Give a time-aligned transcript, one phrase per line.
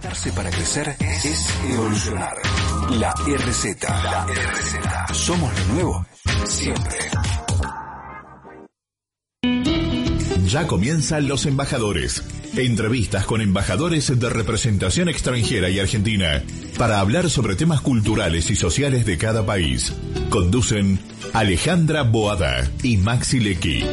[0.00, 2.36] Para crecer es evolucionar.
[2.90, 3.82] La RZ.
[3.82, 5.14] La RZ.
[5.14, 6.06] Somos lo nuevo
[6.44, 6.98] siempre.
[10.46, 12.22] Ya comienzan los embajadores.
[12.56, 16.42] Entrevistas con embajadores de representación extranjera y argentina
[16.78, 19.92] para hablar sobre temas culturales y sociales de cada país.
[20.30, 21.00] Conducen
[21.32, 23.84] Alejandra Boada y Maxi Lecky.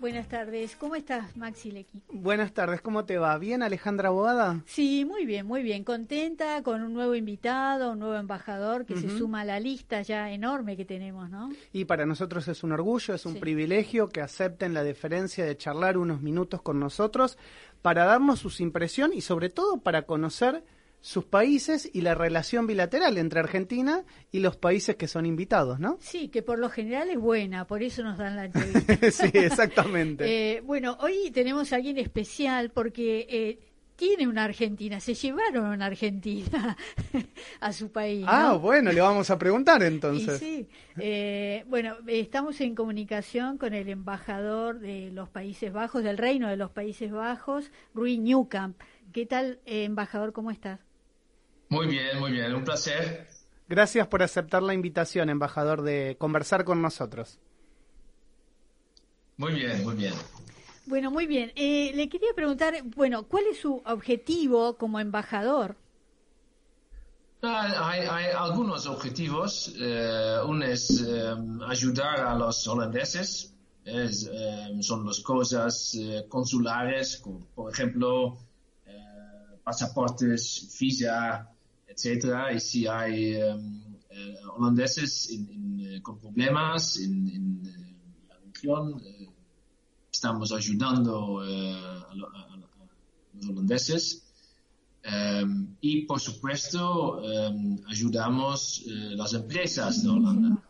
[0.00, 0.76] Buenas tardes.
[0.76, 2.00] ¿Cómo estás, Maxi Lecky?
[2.12, 3.36] Buenas tardes, ¿cómo te va?
[3.36, 4.62] ¿Bien, Alejandra Boada?
[4.64, 5.82] Sí, muy bien, muy bien.
[5.82, 10.30] Contenta con un nuevo invitado, un nuevo embajador que se suma a la lista ya
[10.30, 11.50] enorme que tenemos, ¿no?
[11.72, 13.38] Y para nosotros es un orgullo, es un Sí.
[13.40, 17.36] privilegio que acepten la deferencia de charlar unos minutos con nosotros
[17.82, 20.62] para darnos sus impresiones y sobre todo para conocer
[21.00, 25.96] sus países y la relación bilateral entre Argentina y los países que son invitados, ¿no?
[26.00, 29.10] Sí, que por lo general es buena, por eso nos dan la entrevista.
[29.10, 30.26] sí, exactamente.
[30.38, 33.58] Eh, bueno, hoy tenemos a alguien especial porque eh,
[33.98, 36.76] tiene una Argentina, se llevaron una Argentina
[37.60, 38.24] a su país.
[38.24, 38.30] ¿no?
[38.30, 40.38] ah, bueno, le vamos a preguntar Y entonces.
[40.38, 40.68] sí,
[40.98, 46.56] eh, bueno, estamos en comunicación con el embajador de los Países Bajos, del Reino de
[46.56, 48.80] los Países Bajos, Rui Newcamp.
[49.12, 50.32] ¿Qué tal, eh, embajador?
[50.32, 50.78] ¿Cómo estás?
[51.68, 53.26] Muy bien, muy bien, un placer.
[53.68, 57.38] Gracias por aceptar la invitación, embajador, de conversar con nosotros.
[59.36, 60.14] Muy bien, muy bien.
[60.86, 61.52] Bueno, muy bien.
[61.54, 65.76] Eh, le quería preguntar, bueno, ¿cuál es su objetivo como embajador?
[67.42, 69.72] Ah, Hay, hay algunos objetivos.
[69.78, 71.34] eh, uno es eh,
[71.68, 73.54] ayudar a los holandeses.
[73.84, 78.36] Es, eh, son las cosas eh, consulares, como, por ejemplo,
[78.86, 78.92] eh,
[79.62, 81.48] pasaportes, visa,
[81.98, 82.52] etcétera.
[82.52, 83.56] Y si hay eh,
[84.10, 87.96] eh, holandeses en- en, eh, con problemas en, en, eh,
[88.28, 89.02] la región,
[90.12, 92.56] estamos ayudando a, lo- a- a- a
[93.34, 94.24] los holandeses.
[95.08, 100.62] Um, y por supuesto um, ayudamos las empresas de Holanda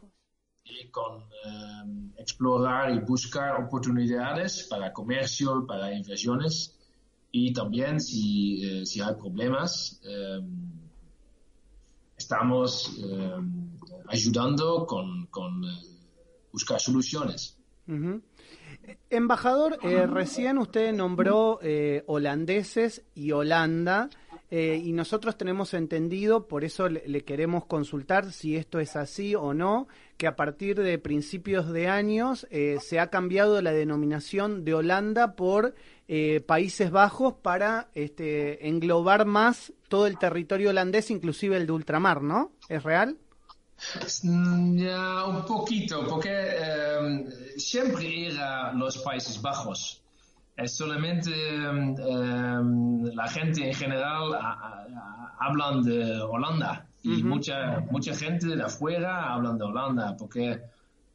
[0.65, 6.77] y con um, explorar y buscar oportunidades para comercio, para inversiones
[7.33, 10.01] y también si, si hay problemas
[12.19, 13.71] estamos um,
[14.09, 15.69] ayudando con, con eh,
[16.53, 17.57] buscar soluciones.
[17.87, 18.21] Ujú.
[19.09, 24.11] Embajador, eh, recién usted nombró eh, holandeses y Holanda
[24.51, 29.53] eh, y nosotros tenemos entendido, por eso le, queremos consultar si esto es así o
[29.53, 34.75] no, que a partir de principios de años eh, se ha cambiado la denominación de
[34.75, 35.75] Holanda por
[36.09, 42.23] eh, Países Bajos para este, englobar más todo el territorio holandés, inclusive el de ultramar,
[42.23, 42.53] ¿no?
[42.71, 43.19] ¿Es real?
[44.23, 47.27] Mm, Ya, un poquito, porque em,
[47.57, 50.03] siempre era los Países Bajos.
[50.65, 57.81] Es solamente em, em, la gente en general a- a- hablan de Holanda y mucha
[57.93, 60.47] mucha gente de afuera hablan de Holanda, porque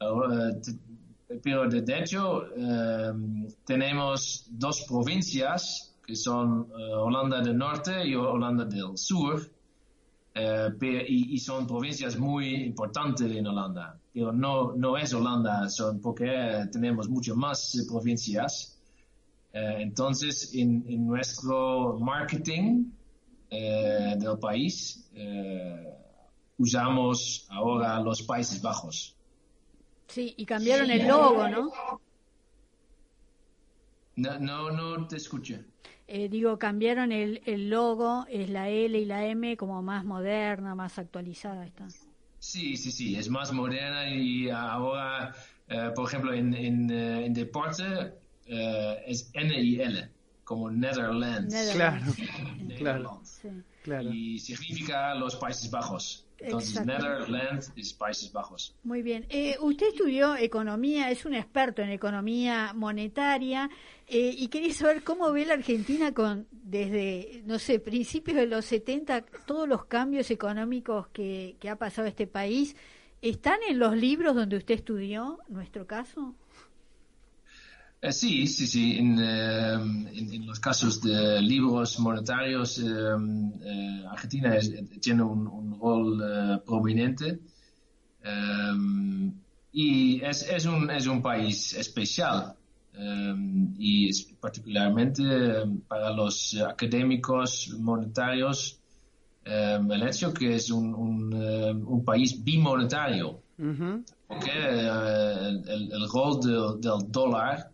[0.00, 8.14] eh, pero de hecho em, tenemos dos provincias que son eh, Holanda del Norte y
[8.14, 9.40] Holanda del Sur.
[10.36, 10.70] Eh,
[11.08, 13.96] y, y son provincias muy importantes en Holanda.
[14.12, 18.73] Pero no, no es Holanda, son porque tenemos mucho más provincias.
[19.54, 22.90] Eh, entonces, en, en nuestro marketing
[23.50, 25.94] eh, del país, eh,
[26.58, 29.16] usamos ahora los Países Bajos.
[30.08, 31.70] Sí, y cambiaron el logo, ¿no?
[34.16, 35.64] No, no, no te escuché.
[36.08, 40.74] Eh, digo, cambiaron el, el logo, es la L y la M como más moderna,
[40.74, 41.86] más actualizada está.
[42.40, 45.32] Sí, sí, sí, es más moderna y ahora,
[45.68, 50.08] eh, por ejemplo, en, en, en deporte eh, es N y L,
[50.44, 51.52] como Netherlands.
[51.52, 52.16] Netherlands.
[52.16, 53.48] Claro, claro, Sí.
[53.82, 54.10] claro.
[54.12, 56.20] Y significa los Países Bajos.
[56.36, 56.92] Entonces, Exacto.
[57.08, 58.74] Netherlands es Países Bajos.
[58.82, 59.24] Muy bien.
[59.30, 63.70] Eh, usted estudió economía, es un experto en economía monetaria
[64.08, 68.64] eh, y quería saber cómo ve la Argentina con desde, no sé, principios de los
[68.66, 72.76] 70, todos los cambios económicos que, que ha pasado este país.
[73.22, 76.34] ¿Están en los libros donde usted estudió, nuestro caso?
[78.06, 78.98] Eh, sí, sí, sí.
[78.98, 79.72] En, eh,
[80.18, 84.70] en- en los casos de libros monetarios, eh, Argentina es-
[85.00, 86.06] tiene un, un rol
[86.66, 87.38] prominente.
[89.72, 92.54] Y es, es, un, es un país especial.
[93.78, 95.24] y es particularmente
[95.88, 98.78] para los académicos monetarios
[99.44, 101.34] el hecho que es un, un,
[101.94, 103.40] un país bimonetario.
[103.58, 104.04] Ujú.
[104.28, 107.73] Porque el, el rol del, del dólar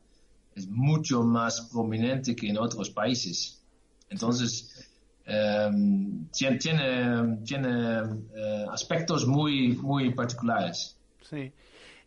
[0.55, 3.62] es mucho más prominente que en otros países.
[4.08, 4.88] Entonces,
[5.25, 7.99] em, tiene, tiene, tiene
[8.35, 10.97] eh, aspectos muy, muy particulares.
[11.23, 11.52] Sí.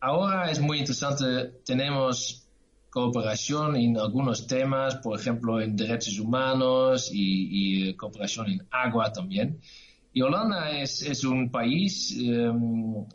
[0.00, 2.39] ahora es muy interesante, tenemos
[2.90, 9.60] cooperación en algunos temas, por ejemplo, en derechos humanos y, y cooperación en agua también.
[10.12, 13.06] Y Holanda es, un país um,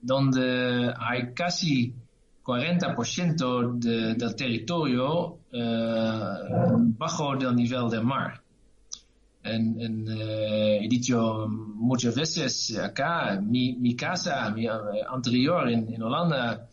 [0.00, 1.94] donde hay casi
[2.42, 8.42] 40% de, del territorio uh, bajo el nivel del mar.
[9.44, 16.66] En, uh, he dicho muchas veces acá, mi, casa mi, anterior en, en Holanda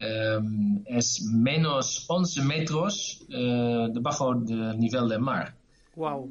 [0.00, 5.54] um, es menos 11 metros debajo del nivel del mar.
[5.96, 6.30] Wow.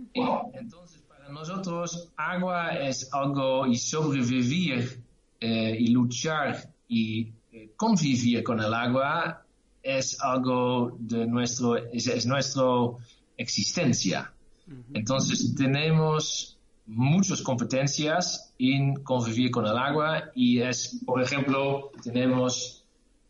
[0.54, 5.04] Entonces, nosotros agua es algo y sobrevivir
[5.40, 9.44] eh, y luchar y eh, convivir con el agua
[9.84, 12.64] es algo de nuestro es, es nuestra
[13.38, 14.32] existencia.
[14.68, 14.84] Uh -huh.
[14.94, 22.84] Entonces tenemos muchas competencias en convivir con el agua y es, por ejemplo, tenemos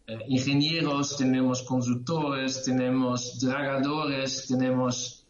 [0.07, 5.25] eh, ingenieros, tenemos consultores, tenemos dragadores, tenemos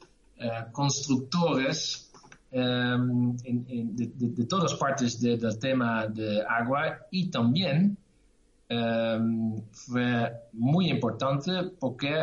[0.71, 2.07] constructores
[2.51, 7.97] um, en, en, de, todas partes de, del tema de agua y también
[8.69, 12.13] um, fue muy importante porque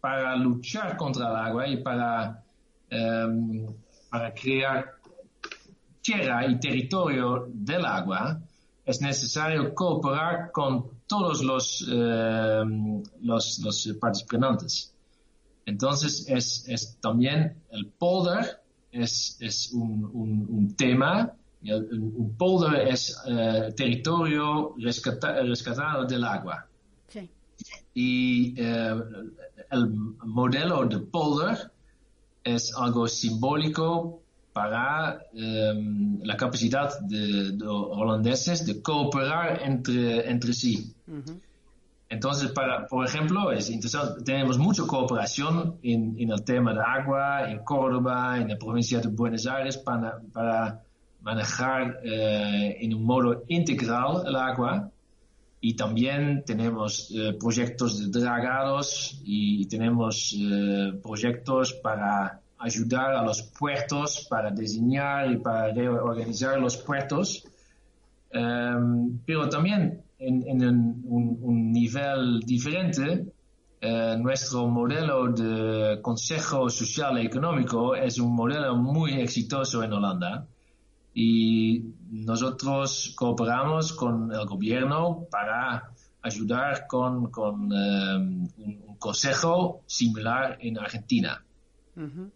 [0.00, 2.42] para luchar contra el agua y para,
[2.90, 3.66] um,
[4.10, 4.94] para crear
[6.00, 8.40] tierra y territorio del agua
[8.84, 11.80] es necesario cooperar con todos los,
[13.20, 14.94] los, los participantes.
[15.66, 18.62] Entonces es, es también el poder
[18.92, 21.34] es, es un, un, un, tema.
[21.60, 26.66] Un polder es uh, territorio rescata, rescatado del agua.
[27.08, 27.28] Sí.
[27.94, 29.02] Y uh,
[29.70, 29.88] el
[30.24, 31.70] modelo de polder
[32.44, 34.22] es algo simbólico
[34.58, 40.74] para um, la capacidad de, de, holandeses de cooperar entre, entre sí.
[41.06, 41.40] Uh -huh.
[42.08, 47.50] Entonces, para, por ejemplo, es interesante, tenemos mucha cooperación en, en, el tema de agua,
[47.52, 50.82] en Córdoba, en la provincia de Buenos Aires, para, para
[51.20, 54.90] manejar eh, en un modo integral el agua.
[55.60, 63.42] Y también tenemos eh, proyectos de dragados y tenemos eh, proyectos para ayudar a los
[63.42, 67.44] puertos, para diseñar y para reorganizar los puertos.
[68.32, 70.60] Um, pero también en,
[71.04, 73.26] un, nivel diferente,
[73.80, 80.46] eh, nuestro modelo de Consejo Social y Económico es un modelo muy exitoso en Holanda
[81.14, 85.90] y nosotros cooperamos con el gobierno para
[86.22, 91.42] ayudar con, con eh, un, un, consejo similar en Argentina.
[91.98, 92.30] Uh -huh.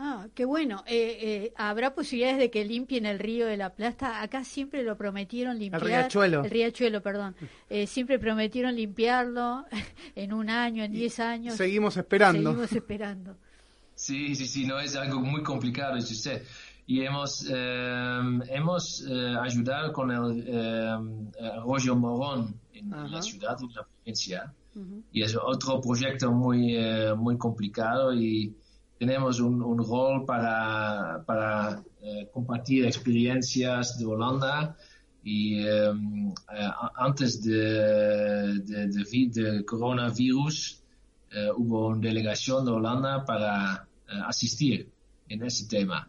[0.00, 0.84] Ah, qué bueno.
[0.86, 4.22] Eh, eh, ¿Habrá posibilidades de que limpien el río de la Plata?
[4.22, 5.82] Acá siempre lo prometieron limpiar.
[5.82, 6.44] El riachuelo.
[6.44, 7.34] El riachuelo, perdón.
[7.68, 9.64] Eh, siempre prometieron limpiarlo
[10.14, 11.56] en un año, en diez años.
[11.56, 12.50] Seguimos esperando.
[12.50, 13.36] Seguimos esperando.
[13.96, 16.44] Sí, sí, sí, no es algo muy complicado, es usted.
[16.86, 20.96] Y hemos, eh, hemos eh, ayudado con el eh,
[21.56, 24.54] Arroyo Morón en, la ciudad, en la provincia.
[24.76, 25.02] Uh -huh.
[25.12, 26.78] Y es otro proyecto muy,
[27.16, 28.54] muy complicado y
[28.98, 34.76] tenemos un, un rol para, eh, compartir experiencias de Holanda
[35.22, 35.92] y eh,
[36.96, 38.54] antes de,
[39.66, 40.82] coronavirus
[41.30, 43.86] eh, hubo una delegación de Holanda para
[44.26, 44.88] asistir
[45.28, 46.08] en ese tema.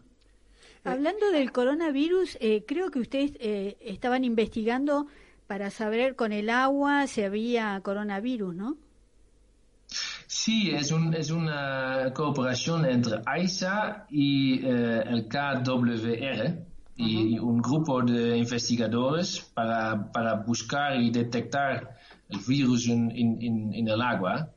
[0.84, 3.32] Hablando del coronavirus, creo que ustedes
[3.80, 5.06] estaban investigando
[5.46, 8.78] para saber con el agua si había coronavirus, ¿no?
[10.32, 18.00] Sí, es, un, es una cooperación entre AISA y eh, el KWR y un grupo
[18.02, 21.96] de investigadores para, para buscar y detectar
[22.28, 24.50] el virus en, en, en el agua,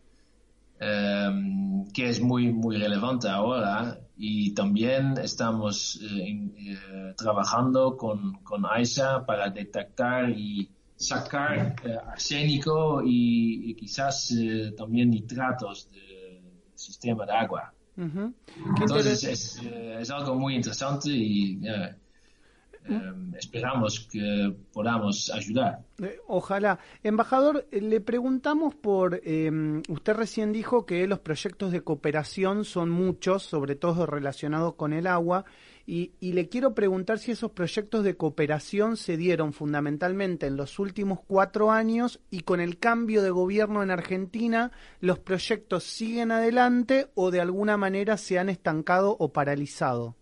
[0.79, 3.97] um, que es muy, muy relevante ahora.
[4.15, 11.97] Y también estamos eh, en, eh, trabajando con, con AISA para detectar y sacar eh,
[12.07, 16.41] arsénico y, y quizás eh, también nitratos del
[16.75, 17.73] sistema de agua.
[17.95, 21.59] Entonces es, eh, es algo muy interesante y
[23.37, 25.79] esperamos que podamos ayudar.
[26.27, 26.79] Ojalá.
[27.01, 33.43] Embajador, le preguntamos por, eh, usted recién dijo que los proyectos de cooperación son muchos,
[33.43, 35.45] sobre todo relacionados con el agua,
[35.85, 41.19] y, le quiero preguntar si esos proyectos de cooperación se dieron fundamentalmente en los últimos
[41.27, 44.71] cuatro años y con el cambio de gobierno en Argentina,
[45.01, 50.15] los proyectos siguen adelante o de alguna manera se han estancado o paralizado.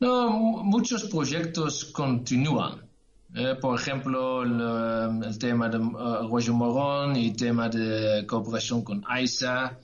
[0.00, 2.80] No, mu- muchos proyectos continúan.
[3.34, 5.90] Eh, por ejemplo, el, eh, tema de eh,
[6.24, 9.78] Arroyo Morón y el tema de cooperación con AISA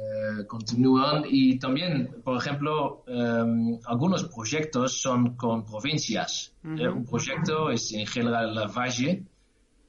[0.00, 1.24] eh, continúan.
[1.28, 6.54] Y también, por ejemplo, eh, algunos proyectos son con provincias.
[6.64, 9.24] Eh, un proyecto es en General Lavalle,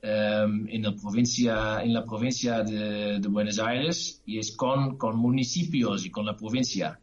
[0.01, 5.17] eh, en, la provincia, en la provincia de, de Buenos Aires, y es con, con
[5.17, 6.99] municipios y con la provincia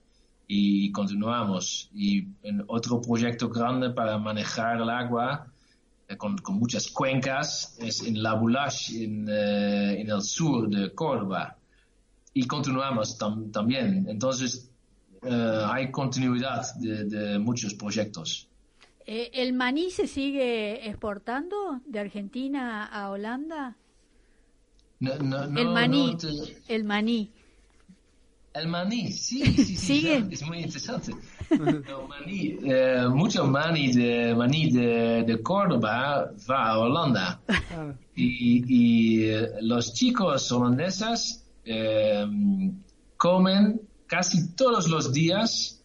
[0.48, 1.90] y continuamos.
[1.94, 5.46] Y en otro proyecto grande para manejar el agua
[6.08, 11.57] eh, con, con muchas cuencas es en La en, eh, en el sur de Córdoba.
[12.34, 14.06] Y continuamos tam- también.
[14.08, 14.70] Entonces,
[15.22, 18.48] eh, hay continuidad de, de muchos proyectos.
[19.06, 23.76] Eh, ¿El maní se sigue exportando de Argentina a Holanda?
[25.00, 27.30] No- no- no- el maní, no te- el maní.
[28.54, 30.24] El maní, sí, sí, sí, ¿Sigue?
[30.30, 31.12] es muy interesante.
[31.50, 37.40] El maní, eh, mucho maní de, maní de, de Córdoba va a Holanda.
[38.16, 42.26] Y, y, eh, los chicos holandeses eh,
[43.16, 45.82] comen casi todos los días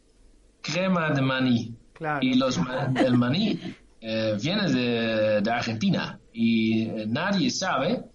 [0.62, 1.75] crema de maní.
[1.94, 2.20] Claro.
[2.25, 2.60] Y los,
[2.96, 3.60] el maní
[4.02, 8.06] eh, viene de, de Argentina y eh, nadie sabe,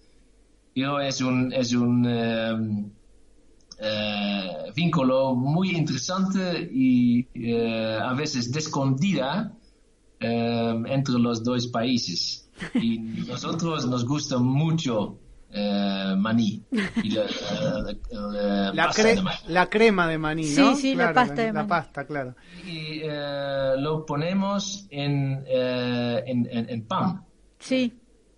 [0.73, 2.85] pero es un, es un eh,
[3.79, 7.27] eh, vínculo muy interesante y
[8.01, 9.55] a veces de escondida
[10.19, 12.49] eh, entre los dos países.
[12.73, 15.17] Y nosotros nos gusta mucho
[15.51, 16.63] eh, maní.
[17.03, 19.37] Y la, la- la- La, pasta cre- de maní.
[19.47, 20.75] la crema de maní, Sí, ¿no?
[20.75, 21.67] sí, la Claro, pasta de La maní.
[21.69, 22.35] pasta, claro.
[22.65, 27.23] Y eh, lo ponemos en, eh, en, en- en pan.
[27.59, 27.93] Sí,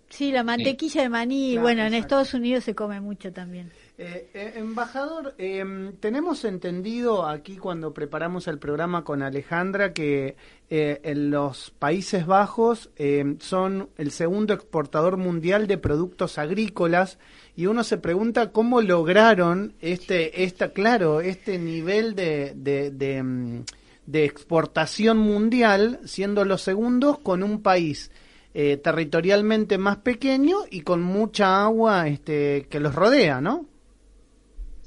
[0.08, 1.94] sí, la mantequilla de maní, Claro, bueno, en.
[1.94, 3.70] Estados Unidos se come mucho también.
[4.04, 5.64] Eh, eh, embajador, eh,
[6.00, 10.34] tenemos entendido aquí cuando preparamos el programa con Alejandra que
[10.68, 17.20] eh, en los Países Bajos eh, son el segundo exportador mundial de productos agrícolas
[17.54, 23.64] y uno se pregunta cómo lograron este, esta, claro, este nivel de, de, de, mm,
[24.06, 28.10] de exportación mundial siendo los segundos con un país
[28.52, 33.70] eh, territorialmente más pequeño y con mucha agua este, que los rodea, ¿no?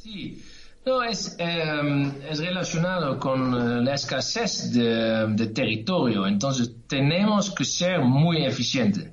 [0.05, 0.39] Sí,
[0.85, 7.65] no, es, eh, es relacionado con eh, la escasez de, de territorio, entonces tenemos que
[7.65, 9.11] ser muy eficientes.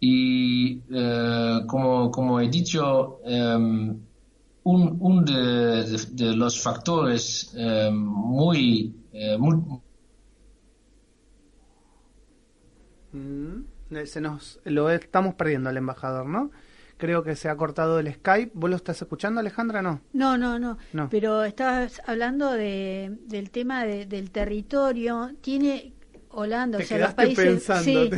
[0.00, 3.56] Y eh, como, como he dicho, eh,
[4.64, 9.54] un, de, los factores eh, muy, eh, muy,
[13.12, 13.62] Mm,
[14.04, 16.50] Se nos lo estamos perdiendo al embajador, ¿no?
[17.04, 18.52] Creo que se ha cortado el Skype.
[18.54, 19.82] ¿Vos lo estás escuchando, Alejandra?
[19.82, 20.00] No.
[20.14, 21.08] No, no, no, No.
[21.10, 25.32] pero estabas hablando de, del tema de- del territorio.
[25.42, 25.92] Tiene
[26.30, 27.82] Holanda, Te o sea, los países pensando.
[27.84, 28.10] sí,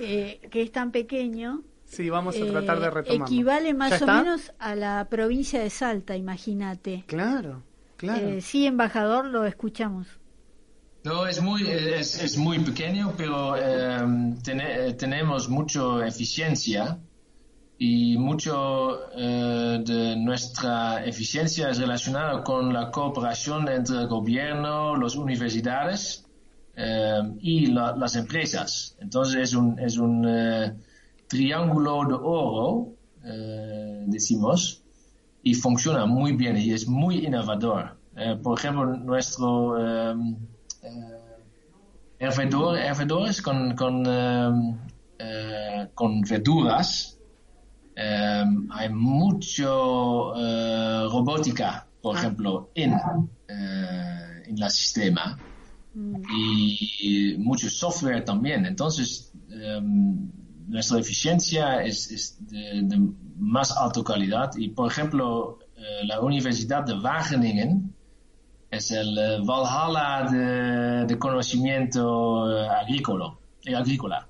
[0.00, 3.24] eh, que es tan pequeño, Sí, vamos a tratar de eh, retomarlo.
[3.26, 7.04] equivale ¿Ya más o menos a la provincia de Salta, imagínate.
[7.06, 7.62] Claro,
[7.96, 8.26] claro.
[8.30, 10.08] Eh, sí, embajador, lo escuchamos.
[11.04, 16.98] No, es muy, es, es muy pequeño, pero eh, eh, tenemos mucha eficiencia
[17.78, 25.16] y mucho eh, de nuestra eficiencia es relacionada con la cooperación entre el gobierno, las
[25.16, 26.24] universidades
[26.76, 28.96] eh, y la- las empresas.
[29.00, 30.72] Entonces es un, es un eh,
[31.26, 32.92] triángulo de oro,
[34.06, 34.82] decimos,
[35.42, 37.96] y funciona muy bien y es muy innovador.
[38.42, 39.76] por ejemplo, nuestro
[42.18, 43.42] hervedores
[45.94, 47.13] con verduras,
[47.96, 50.32] hay mucho
[51.10, 52.18] robótica, por ah.
[52.18, 52.94] ejemplo, en,
[53.48, 55.38] en el sistema
[55.94, 56.22] mm.
[56.36, 58.66] y, mucho software también.
[58.66, 59.32] Entonces,
[60.66, 67.94] nuestra eficiencia es, de, más alta calidad y, por ejemplo, eh, la Universidad de Wageningen
[68.70, 73.36] es el eh, Valhalla de, conocimiento eh, agrícola.
[73.76, 74.26] agrícola.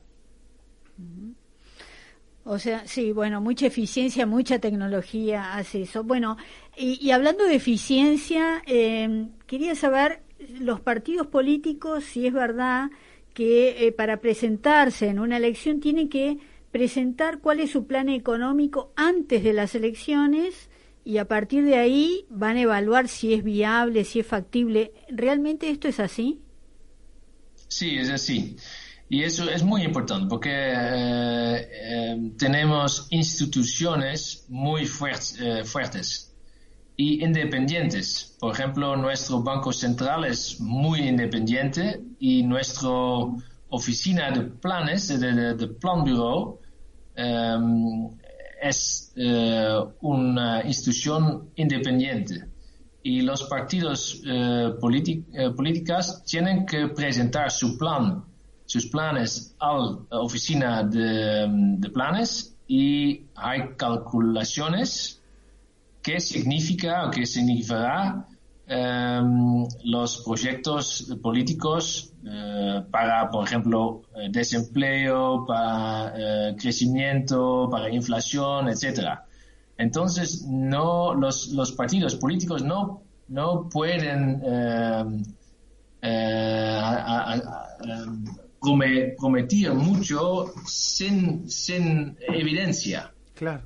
[2.44, 6.04] O sea, sí, bueno, mucha eficiencia, mucha tecnología hace eso.
[6.04, 6.36] Bueno,
[6.76, 8.62] y, hablando de eficiencia,
[9.46, 10.22] quería saber
[10.60, 12.90] los partidos políticos, si es verdad
[13.32, 16.38] que para presentarse en una elección tienen que
[16.70, 20.68] presentar cuál es su plan económico antes de las elecciones
[21.04, 24.92] y a partir de ahí van a evaluar si es viable, si es factible.
[25.08, 26.40] ¿Realmente esto es así?
[27.68, 28.56] Sí, es así.
[29.08, 36.34] Y eso es muy importante porque eh, eh, tenemos instituciones muy eh, fuertes
[36.96, 38.37] y independientes.
[38.40, 42.90] Por ejemplo, nuestro Banco Central es muy independiente y nuestra
[43.68, 46.61] oficina de planes, de, de, plan bureau,
[48.62, 52.46] es eh, una institución independiente
[53.02, 54.23] y los partidos
[54.80, 58.25] políticos tienen que presentar su plan,
[58.66, 59.73] sus planes a
[60.11, 65.21] la oficina de, planes y hay calculaciones
[66.02, 68.26] qué significa o qué significará
[68.66, 78.71] Em, los proyectos políticos eh, para, por ejemplo, eh, desempleo, para eh, crecimiento, para inflación,
[78.71, 79.26] etcétera.
[79.76, 84.40] Entonces, no, los, los partidos políticos no, no pueden
[88.66, 93.12] em, prometer mucho sin, sin evidencia.
[93.34, 93.62] Claro.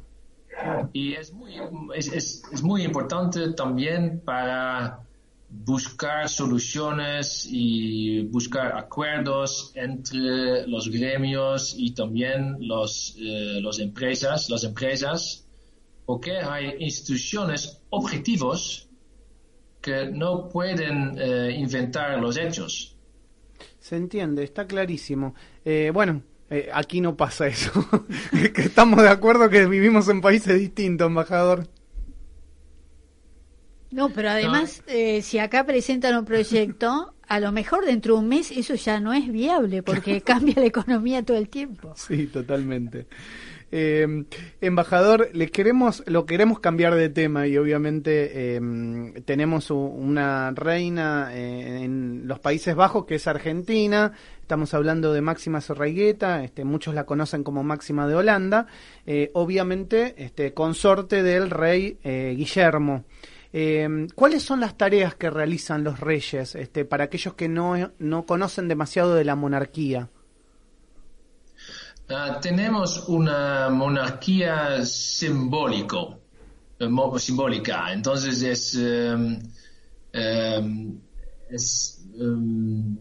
[0.92, 1.54] Y es muy,
[1.94, 2.08] es,
[2.52, 5.00] es, muy importante también para
[5.50, 14.64] buscar soluciones y buscar acuerdos entre los gremios y también los, eh, los empresas, las
[14.64, 15.46] empresas,
[16.04, 18.88] porque hay instituciones objetivos
[19.80, 22.97] que no pueden eh, inventar los hechos.
[23.88, 25.34] Se entiende, está clarísimo.
[25.64, 26.20] Eh, bueno,
[26.50, 27.72] eh, aquí no pasa eso.
[28.54, 31.66] que estamos de acuerdo que vivimos en países distintos, embajador.
[33.90, 38.28] No, pero además, eh, si acá presentan un proyecto, a lo mejor dentro de un
[38.28, 41.94] mes eso ya no es viable porque cambia la economía todo el tiempo.
[41.96, 43.06] Sí, totalmente.
[43.70, 44.24] Eh,
[44.60, 51.84] embajador, le queremos, lo queremos cambiar de tema y obviamente em, tenemos una reina eh,
[51.84, 54.12] en los Países Bajos que es Argentina.
[54.40, 58.66] Estamos hablando de Máxima Sorraigueta, este, muchos la conocen como Máxima de Holanda,
[59.06, 63.04] eh, obviamente este, consorte del rey eh, Guillermo.
[63.52, 68.24] Em, ¿Cuáles son las tareas que realizan los reyes este, para aquellos que no, no
[68.24, 70.08] conocen demasiado de la monarquía?
[72.10, 76.18] Ah, tenemos una monarquía simbólico,
[76.78, 79.38] eh, simbólica, entonces es, em,
[80.14, 80.98] em,
[81.50, 82.96] es em,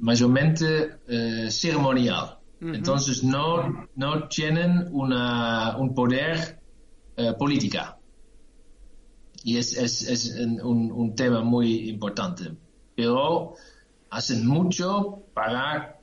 [0.00, 2.38] mayormente eh, ceremonial.
[2.60, 6.60] Entonces no, no tienen una, un poder
[7.16, 7.98] eh, política.
[9.44, 12.50] Y es, es, es un, un, tema muy importante.
[12.96, 13.54] Pero
[14.10, 16.00] hacen mucho para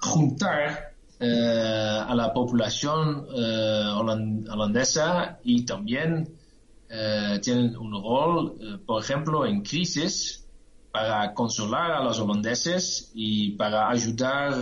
[0.00, 3.82] juntar eh, a la población eh,
[4.48, 6.28] holandesa y también
[6.88, 10.44] eh, tienen un rol, por ejemplo, en crisis
[10.92, 14.54] para consolar a los holandeses y para ayudar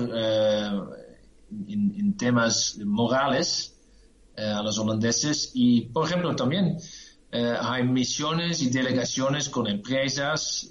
[1.68, 3.74] en, temas morales
[4.36, 5.52] a los holandeses.
[5.54, 6.78] Y, por ejemplo, también
[7.30, 10.70] hay misiones y delegaciones con empresas,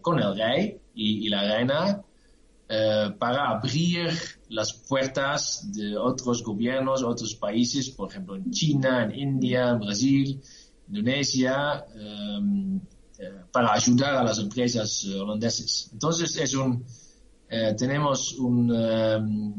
[0.00, 2.04] con el rey y la reina
[2.72, 4.16] eh, para abrir
[4.48, 10.40] las puertas de otros gobiernos, otros países, por ejemplo en China, en India, en Brasil,
[10.86, 12.76] Indonesia, em,
[13.18, 15.90] eh, para ayudar a las empresas holandeses.
[15.92, 16.84] Entonces es un,
[17.48, 19.54] eh, tenemos un, em,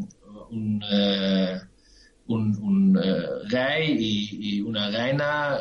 [2.29, 2.95] un,
[3.49, 3.97] rey
[4.39, 5.59] y, una reina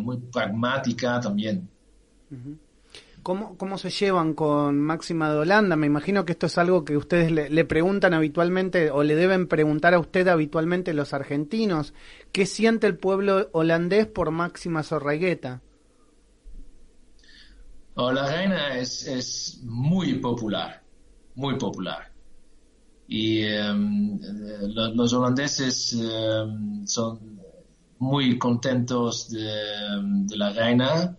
[0.00, 1.68] muy pragmática también.
[3.28, 5.76] ¿Cómo, se llevan con Máxima de Holanda?
[5.76, 9.92] Me imagino que esto es algo que ustedes le, preguntan habitualmente o le deben preguntar
[9.92, 11.92] a usted habitualmente los argentinos.
[12.32, 15.60] ¿Qué siente el pueblo holandés por Máxima Sorragueta?
[17.96, 20.82] Oh, la reina es, es muy popular,
[21.34, 22.10] muy popular.
[23.08, 24.18] Y em,
[24.94, 27.42] los holandeses em, son
[27.98, 31.18] muy contentos de, la reina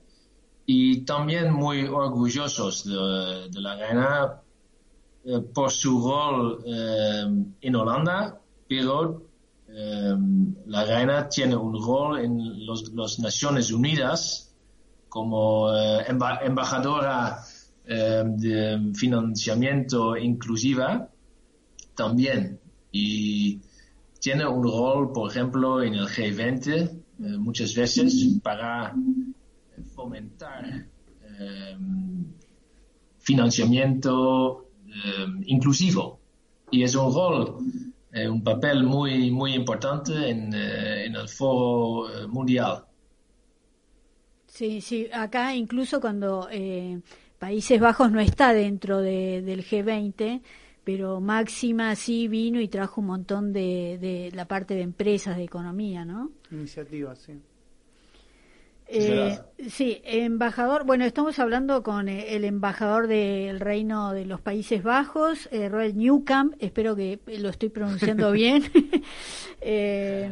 [0.72, 4.40] y también muy orgullosos de, la reina
[5.26, 9.24] eh, por su rol em, en Holanda, pero
[10.68, 14.54] la reina tiene un rol en las Naciones Unidas
[15.08, 17.40] como eh, embajadora
[17.84, 21.10] de financiamiento inclusiva
[21.96, 22.60] también.
[22.92, 23.60] Y
[24.20, 28.96] tiene un rol, por ejemplo, en el G20 eh, muchas veces para
[30.00, 31.78] fomentar eh,
[33.20, 36.20] financiamiento eh, inclusivo.
[36.72, 37.58] Y es un rol,
[38.14, 42.86] un papel muy, muy importante en, el foro mundial.
[44.48, 46.48] Sí, sí, acá incluso cuando
[47.40, 50.42] Países Bajos no está dentro del G20,
[50.84, 56.04] pero Máxima sí vino y trajo un montón de, la parte de empresas, de economía,
[56.04, 56.32] ¿no?
[56.52, 57.34] Iniciativas, sí.
[58.92, 59.38] Eh,
[59.70, 65.48] sí, embajador, bueno, estamos hablando con eh, el embajador del Reino de los Países Bajos,
[65.52, 68.64] eh, Roel Newcamp, espero que lo estoy pronunciando bien.
[69.62, 70.32] eh,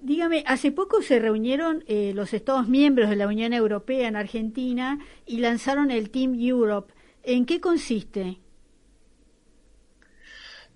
[0.00, 4.98] dígame, hace poco se reunieron eh, los Estados miembros de la Unión Europea en Argentina
[5.26, 6.94] y lanzaron el Team Europe.
[7.24, 8.38] ¿En qué consiste?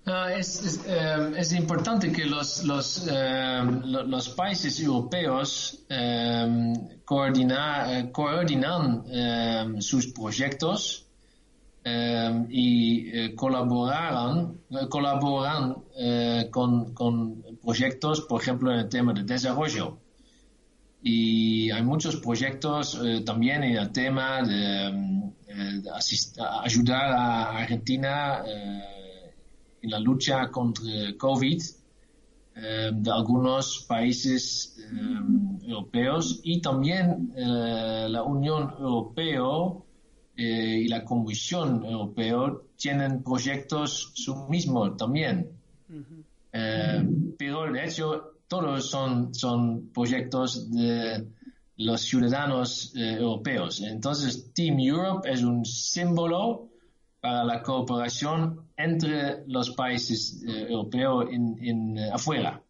[0.05, 6.73] Es, em, es, importante que los, los, em, los países europeos um,
[7.05, 9.03] coordinan
[9.81, 11.05] sus proyectos
[11.83, 14.59] y eh, colaboran,
[14.89, 19.97] colaboran eh, con, con, proyectos, por ejemplo, en el tema de desarrollo.
[21.03, 25.31] Y hay muchos proyectos también en el tema de,
[26.63, 28.43] ayudar a Argentina
[29.81, 31.61] en la lucha contra COVID
[32.53, 39.41] eh, de algunos países eh, europeos y también eh, la Unión Europea
[40.35, 45.51] y la Comisión Europea tienen proyectos su mismo también.
[47.37, 51.27] pero de hecho todos son, son proyectos de
[51.77, 53.81] los ciudadanos europeos.
[53.81, 56.69] Entonces Team Europe es un símbolo
[57.19, 62.61] para la cooperación entre los países eh, europeos en, eh, afuera.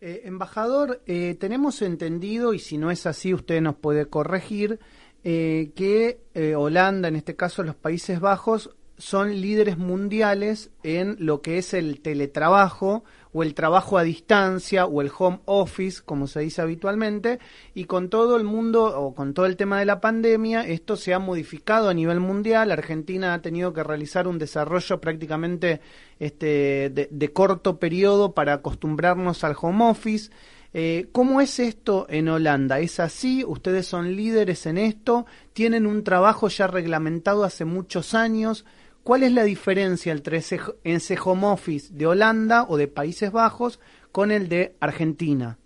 [0.00, 4.80] Eh, embajador, tenemos entendido, y si no es así usted nos puede corregir,
[5.22, 11.74] que Holanda, en este caso los Países Bajos, son líderes mundiales en lo que es
[11.74, 17.40] el teletrabajo o el trabajo a distancia o el home office, como se dice habitualmente,
[17.74, 21.14] y con todo el mundo o con todo el tema de la pandemia, esto se
[21.14, 22.70] ha modificado a nivel mundial.
[22.70, 25.80] Argentina ha tenido que realizar un desarrollo prácticamente
[26.20, 30.30] este, de, corto periodo para acostumbrarnos al home office.
[30.74, 32.78] Eh, ¿Cómo es esto en Holanda?
[32.78, 33.42] ¿Es así?
[33.44, 35.26] ¿Ustedes son líderes en esto?
[35.54, 38.64] ¿Tienen un trabajo ya reglamentado hace muchos años?
[39.04, 43.80] ¿Cuál es la diferencia entre ese, ese home office de Holanda o de Países Bajos
[44.12, 45.58] con el de Argentina?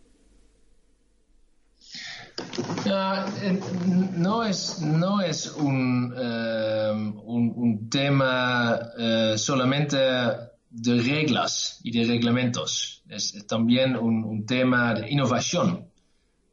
[2.87, 3.61] Eh,
[4.17, 13.03] no es, no es un, eh, un, tema eh, solamente de reglas y de reglamentos,
[13.09, 15.87] es, también un, tema de innovación,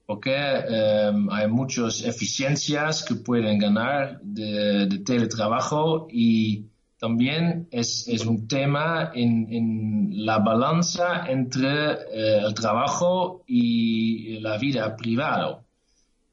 [0.06, 6.65] porque hay muchas eficiencias que pueden ganar de, de teletrabajo y
[7.04, 14.58] también es, es un tema en, en, la balanza entre eh, el trabajo y la
[14.58, 15.60] vida privada.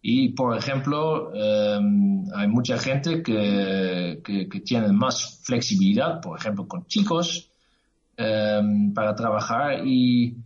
[0.00, 6.87] Y, por ejemplo, em, hay mucha gente que, que, tiene más flexibilidad, por ejemplo, con
[6.87, 7.50] chicos,
[8.16, 9.85] em, para trabajar.
[9.85, 10.37] Y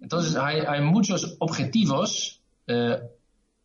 [0.00, 3.00] entonces hay, hay muchos objetivos eh,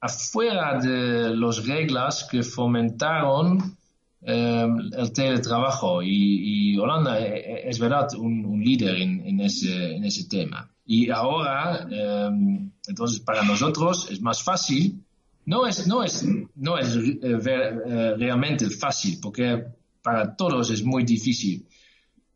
[0.01, 3.76] afuera de las reglas que fomentaron
[4.21, 10.69] Em, el teletrabajo y, Holanda e, e, es verdad un, líder en, ese, tema.
[10.86, 15.03] Y ahora, em, entonces para nosotros es más fácil,
[15.45, 16.25] no es, no es,
[16.56, 19.63] no es eh, eh, realmente fácil, porque
[20.01, 21.67] para todos es muy difícil,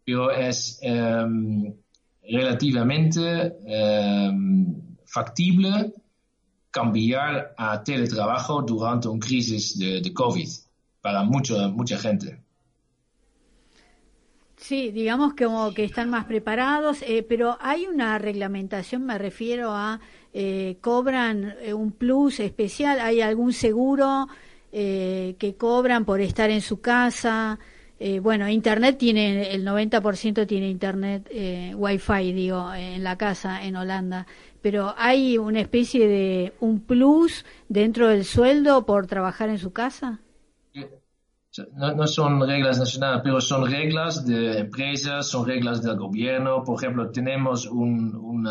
[0.05, 1.73] pero es em,
[2.29, 3.53] relativamente
[5.05, 5.93] factible
[6.69, 10.47] cambiar a teletrabajo durante una crisis de COVID
[11.01, 12.39] para mucho, mucha gente.
[14.57, 19.71] Sí, digamos que, como que están más preparados, eh, pero hay una reglamentación, me refiero
[19.71, 19.99] a,
[20.33, 24.27] eh, cobran eh, un plus especial, hay algún seguro
[24.73, 27.59] eh, que cobran por estar en su casa.
[27.99, 33.75] Eh, bueno, Internet tiene, el 90% tiene Internet, eh, Wi-Fi, digo, en la casa en
[33.75, 34.27] Holanda.
[34.61, 40.19] Pero hay una especie de un plus dentro del sueldo por trabajar en su casa.
[41.75, 46.63] No, son reglas nacionales, pero son reglas de empresas, son reglas del gobierno.
[46.63, 48.47] Por ejemplo, tenemos un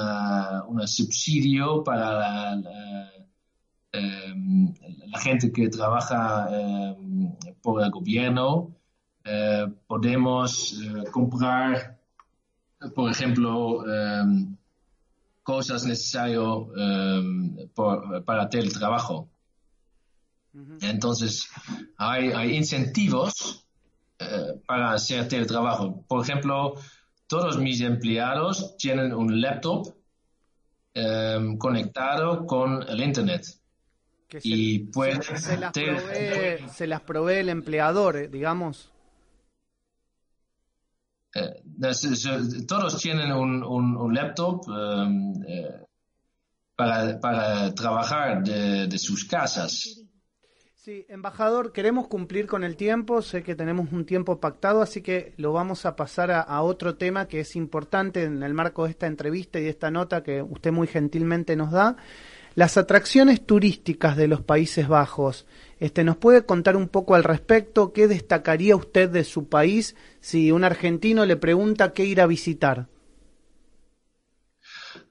[0.86, 3.10] subsidio para la,
[3.92, 4.74] em,
[5.18, 8.76] gente que trabaja em, por el gobierno.
[9.24, 11.98] Eh, podemos eh, comprar,
[12.94, 14.56] por ejemplo, em,
[15.42, 16.46] cosas necesarias
[18.24, 19.28] para teletrabajo.
[20.80, 21.48] Entonces,
[21.96, 23.64] hay, hay incentivos
[24.18, 26.04] eh, para hacer teletrabajo.
[26.06, 26.74] Por ejemplo,
[27.26, 29.94] todos mis empleados tienen un laptop
[30.92, 33.46] em, conectado con el Internet.
[34.42, 38.90] y pueden se, las provee, el empleador, eh, digamos.
[41.34, 41.62] Eh,
[42.66, 45.32] todos tienen un, un, laptop em,
[46.76, 49.99] para, para, trabajar de, de sus casas.
[50.82, 55.34] Sí, embajador, queremos cumplir con el tiempo, sé que tenemos un tiempo pactado, así que
[55.36, 59.06] lo vamos a pasar a, otro tema que es importante en el marco de esta
[59.06, 61.98] entrevista y de esta nota que usted muy gentilmente nos da.
[62.54, 65.46] Las atracciones turísticas de los Países Bajos.
[65.80, 67.92] Este, ¿Nos puede contar un poco al respecto?
[67.92, 72.86] ¿Qué destacaría usted de su país si un argentino le pregunta qué ir a visitar?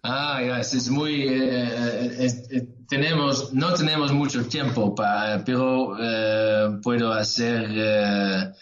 [0.01, 8.55] Ah, es muy, eh, eh, tenemos, no tenemos mucho tiempo, para, pero eh, puedo hacer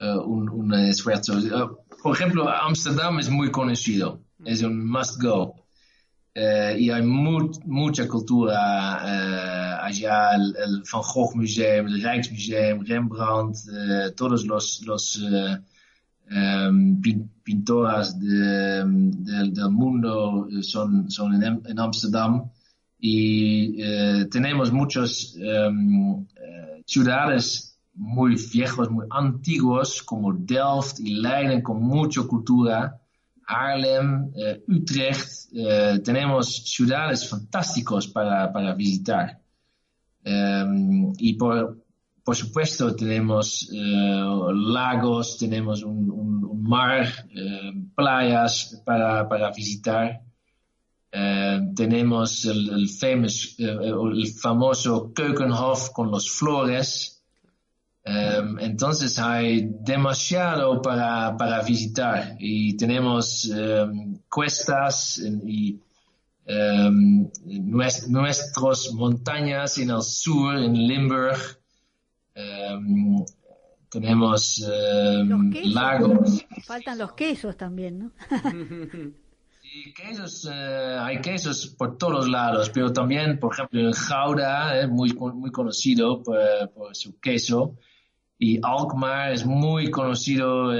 [0.00, 1.34] un, esfuerzo.
[2.02, 5.56] por ejemplo, Amsterdam es muy conocido, es un must go.
[6.36, 13.56] y hay mucha cultura allá, el, Van Gogh Museum, el Rijksmuseum, Rembrandt,
[14.16, 15.16] todos los, los
[16.30, 17.00] um,
[17.44, 22.50] pintoras de, del mundo son, son en, Amsterdam
[22.98, 31.62] y eh, tenemos muchas em, eh, ciudades muy viejos, muy antiguos como Delft y Leiden
[31.62, 32.98] con mucha cultura.
[33.46, 35.52] Haarlem, eh, Utrecht,
[36.02, 39.38] tenemos ciudades fantásticas para, para visitar.
[40.24, 41.84] Em, y por,
[42.24, 50.22] por supuesto, tenemos eh, lagos, tenemos un, mar, eh, playas para, para visitar.
[51.12, 52.88] Eh, tenemos el,
[53.58, 57.10] el, famoso Keukenhof con los flores.
[58.04, 63.50] entonces hay demasiado para, para visitar y tenemos
[64.28, 65.80] cuestas y
[68.08, 71.38] nuestras montañas en el sur, en Limburg.
[73.94, 76.44] Em, tenemos em, lagos.
[76.64, 78.10] Faltan los quesos también, ¿no?
[79.62, 84.88] sí, quesos, eh, hay quesos por todos lados, pero también, por ejemplo, el Gouda es
[84.88, 86.36] muy, muy conocido por,
[86.92, 87.76] su queso.
[88.36, 90.72] Y Alkmaar es muy conocido,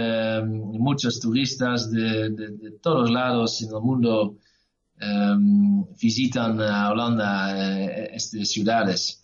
[0.45, 4.37] muchos turistas de, de, todos lados en el mundo
[6.01, 9.24] visitan a Holanda, eh, estas ciudades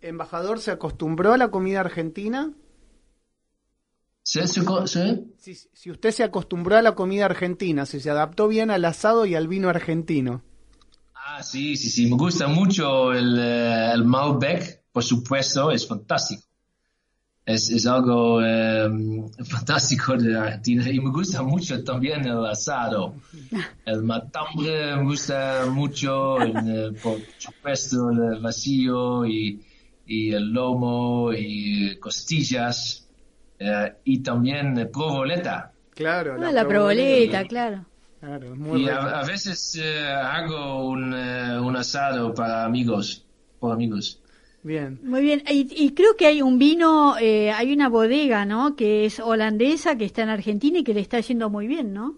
[0.00, 2.52] embajador, ¿se acostumbró a la comida argentina?
[4.22, 4.40] ¿Sí?
[4.46, 5.68] ¿Sí?
[5.72, 9.34] Si, usted se acostumbró a la comida argentina, si se adaptó bien al asado y
[9.34, 10.42] al vino argentino.
[11.14, 16.42] Ah, sí, sí, sí, me gusta mucho el, eh, el Malbec, por supuesto, es fantástico.
[17.46, 23.14] Es, es algo em, fantástico de Argentina y me gusta mucho también el asado.
[23.86, 29.58] El matambre me gusta mucho, el, por supuesto el vacío y
[30.08, 33.06] y el lomo y costillas
[33.58, 35.70] eh, y también provoleta.
[35.94, 37.84] Claro, ah, la, proboleta, claro.
[38.74, 43.26] y a, veces eh, hago un, eh, un, asado para amigos,
[43.60, 44.22] por amigos.
[44.62, 44.98] Bien.
[45.02, 45.42] Muy bien.
[45.48, 48.76] Y, creo que hay un vino, hay una bodega, ¿no?
[48.76, 52.16] Que es holandesa, que está en Argentina y que le está yendo muy bien, ¿no?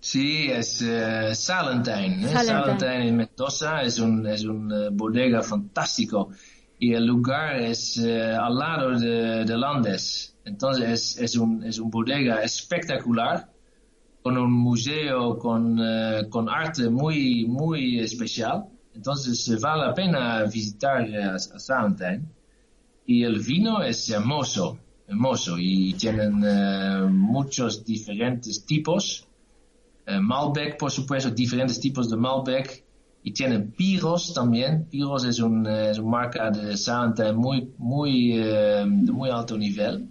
[0.00, 2.26] Sí, es uh, Salentine.
[2.28, 3.08] Salentine.
[3.08, 6.30] en Mendoza es un, es un bodega fantástico
[6.82, 10.34] y el lugar es eh, al lado de, de, Landes.
[10.46, 13.52] Entonces es, es, un, es un bodega espectacular,
[14.22, 18.64] con un museo con, eh, con arte muy, muy especial.
[18.94, 22.18] Entonces eh, vale la pena visitar a, a
[23.04, 26.40] Y el vino es hermoso, hermoso, y tienen
[27.12, 29.26] muchos diferentes tipos.
[30.06, 32.84] Malbec, por supuesto, diferentes tipos de Malbec
[33.22, 34.86] y tienen Piros también.
[34.86, 40.08] Piros es, un, es una marca de Santa muy, muy, de muy alto nivel.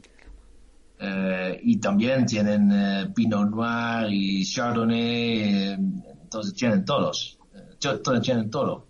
[1.64, 5.74] y también tienen Pinot Noir y Chardonnay,
[6.22, 7.38] entonces tienen todos,
[7.80, 8.86] todos tienen todo.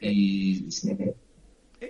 [0.00, 0.66] Y,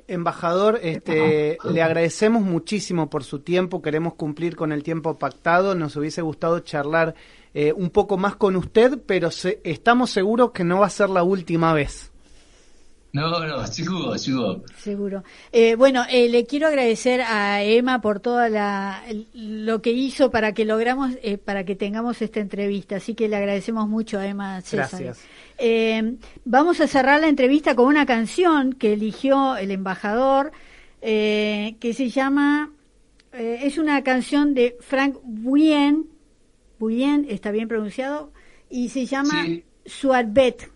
[0.06, 5.96] Embajador, este, le agradecemos muchísimo por su tiempo, queremos cumplir con el tiempo pactado, nos
[5.96, 7.14] hubiese gustado charlar
[7.54, 9.30] eh, un poco más con usted, pero
[9.64, 12.12] estamos seguros que no va a ser la última vez.
[13.12, 14.62] No, no, seguro, seguro.
[14.78, 15.24] Seguro.
[15.50, 19.02] Eh, bueno, eh, le quiero agradecer a Emma por toda la
[19.34, 22.96] lo que hizo para que logramos, para que tengamos esta entrevista.
[22.96, 25.00] Así que le agradecemos mucho a Emma César.
[25.00, 25.26] Gracias.
[25.62, 30.52] Eh, vamos a cerrar la entrevista con una canción que eligió el embajador,
[31.02, 32.72] eh, que se llama,
[33.34, 36.06] eh, es una canción de Frank Buyen,
[36.78, 38.32] Buyen, está bien pronunciado,
[38.70, 39.46] y se llama
[39.84, 40.70] Suarbet,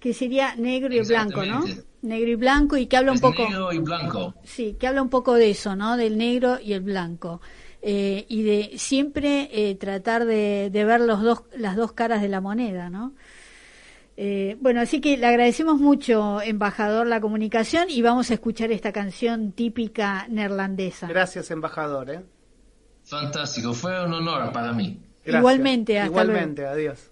[0.00, 1.62] que sería negro y blanco, ¿no?
[2.00, 3.46] Negro y blanco y que habla un poco...
[3.46, 4.34] Negro y blanco.
[4.44, 5.98] Sí, que habla un poco de eso, ¿no?
[5.98, 7.42] Del negro y el blanco.
[7.82, 12.88] y de siempre tratar de, de ver los dos, las dos caras de la moneda,
[12.88, 13.12] ¿no?
[14.16, 18.92] Eh, bueno, así que le agradecemos mucho, embajador, la comunicación y vamos a escuchar esta
[18.92, 21.06] canción típica neerlandesa.
[21.08, 22.10] Gracias, embajador.
[22.10, 22.20] ¿eh?
[23.04, 25.00] Fantástico, fue un honor para mí.
[25.24, 27.10] Igualmente, hasta Igualmente, adiós.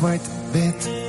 [0.00, 1.07] Los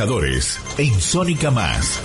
[0.00, 2.00] embajadores en Sónica Más.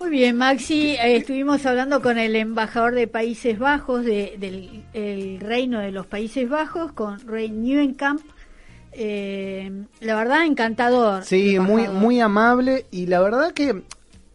[0.00, 5.92] Muy bien, Maxi, eh, estuvimos hablando con el embajador de Países Bajos, del Reino de
[5.92, 8.20] los Países Bajos, con Rey Nieuwenkamp.
[8.92, 11.24] Eh, la verdad, encantador.
[11.24, 13.84] Sí, muy, muy amable y la verdad que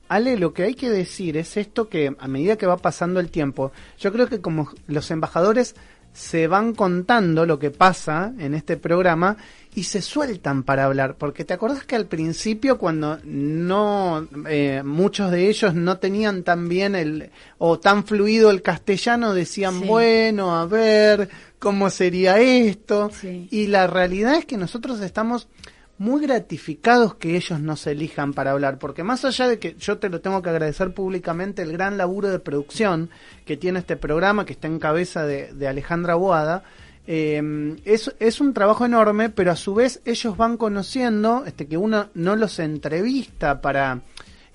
[0.08, 3.30] Ale, lo que hay que decir es esto que a medida que va pasando el
[3.30, 5.76] tiempo, yo creo que como los embajadores
[6.16, 9.36] se van contando lo que pasa en este programa
[9.76, 15.30] y se sueltan para hablar, porque te acordás que al principio cuando no eh, muchos
[15.30, 20.66] de ellos no tenían tan bien el o tan fluido el castellano decían bueno a
[20.66, 21.28] ver
[21.60, 25.50] cómo sería esto y la realidad es que nosotros estamos
[25.98, 30.10] muy gratificados que ellos nos elijan para hablar, porque más allá de que yo te
[30.10, 33.10] lo tengo que agradecer públicamente el gran laburo de producción
[33.46, 36.64] que tiene este programa, que está en cabeza de, Alejandra Boada,
[37.08, 41.78] eh, es, es un trabajo enorme, pero a su vez ellos van conociendo este, que
[41.78, 44.02] uno no los entrevista para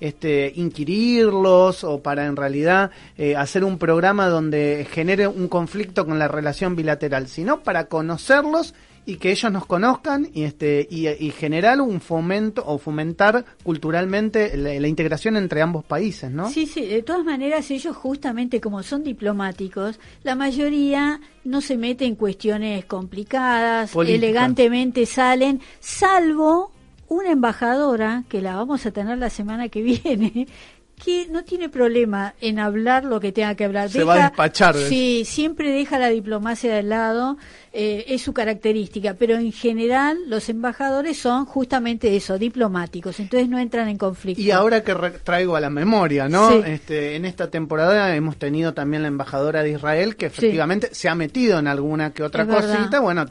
[0.00, 6.18] este, inquirirlos o para en realidad eh, hacer un programa donde genere un conflicto con
[6.18, 8.74] la relación bilateral, sino para conocerlos
[9.10, 14.56] y que ellos nos conozcan y este y, y generar un fomento o fomentar culturalmente
[14.56, 16.48] la, la, integración entre ambos países, ¿no?
[16.48, 22.04] Sí, sí, de todas maneras ellos justamente como son diplomáticos, la mayoría no se mete
[22.04, 24.26] en cuestiones complicadas, Política.
[24.26, 26.70] elegantemente salen, salvo
[27.08, 30.46] una embajadora que la vamos a tener la semana que viene
[31.02, 33.88] que no tiene problema en hablar lo que tenga que hablar.
[33.88, 34.76] Se deja, va a despachar.
[34.76, 37.38] Sí, siempre deja la diplomacia de lado,
[37.72, 43.58] eh, es su característica, pero en general los embajadores son justamente eso, diplomáticos, entonces no
[43.58, 44.42] entran en conflicto.
[44.42, 44.94] Y ahora que
[45.24, 46.50] traigo a la memoria, ¿no?
[46.50, 46.62] Sí.
[46.66, 51.02] Este, en esta temporada hemos tenido también la embajadora de Israel que efectivamente sí.
[51.02, 53.02] se ha metido en alguna que otra es cosita, verdad.
[53.02, 53.26] bueno...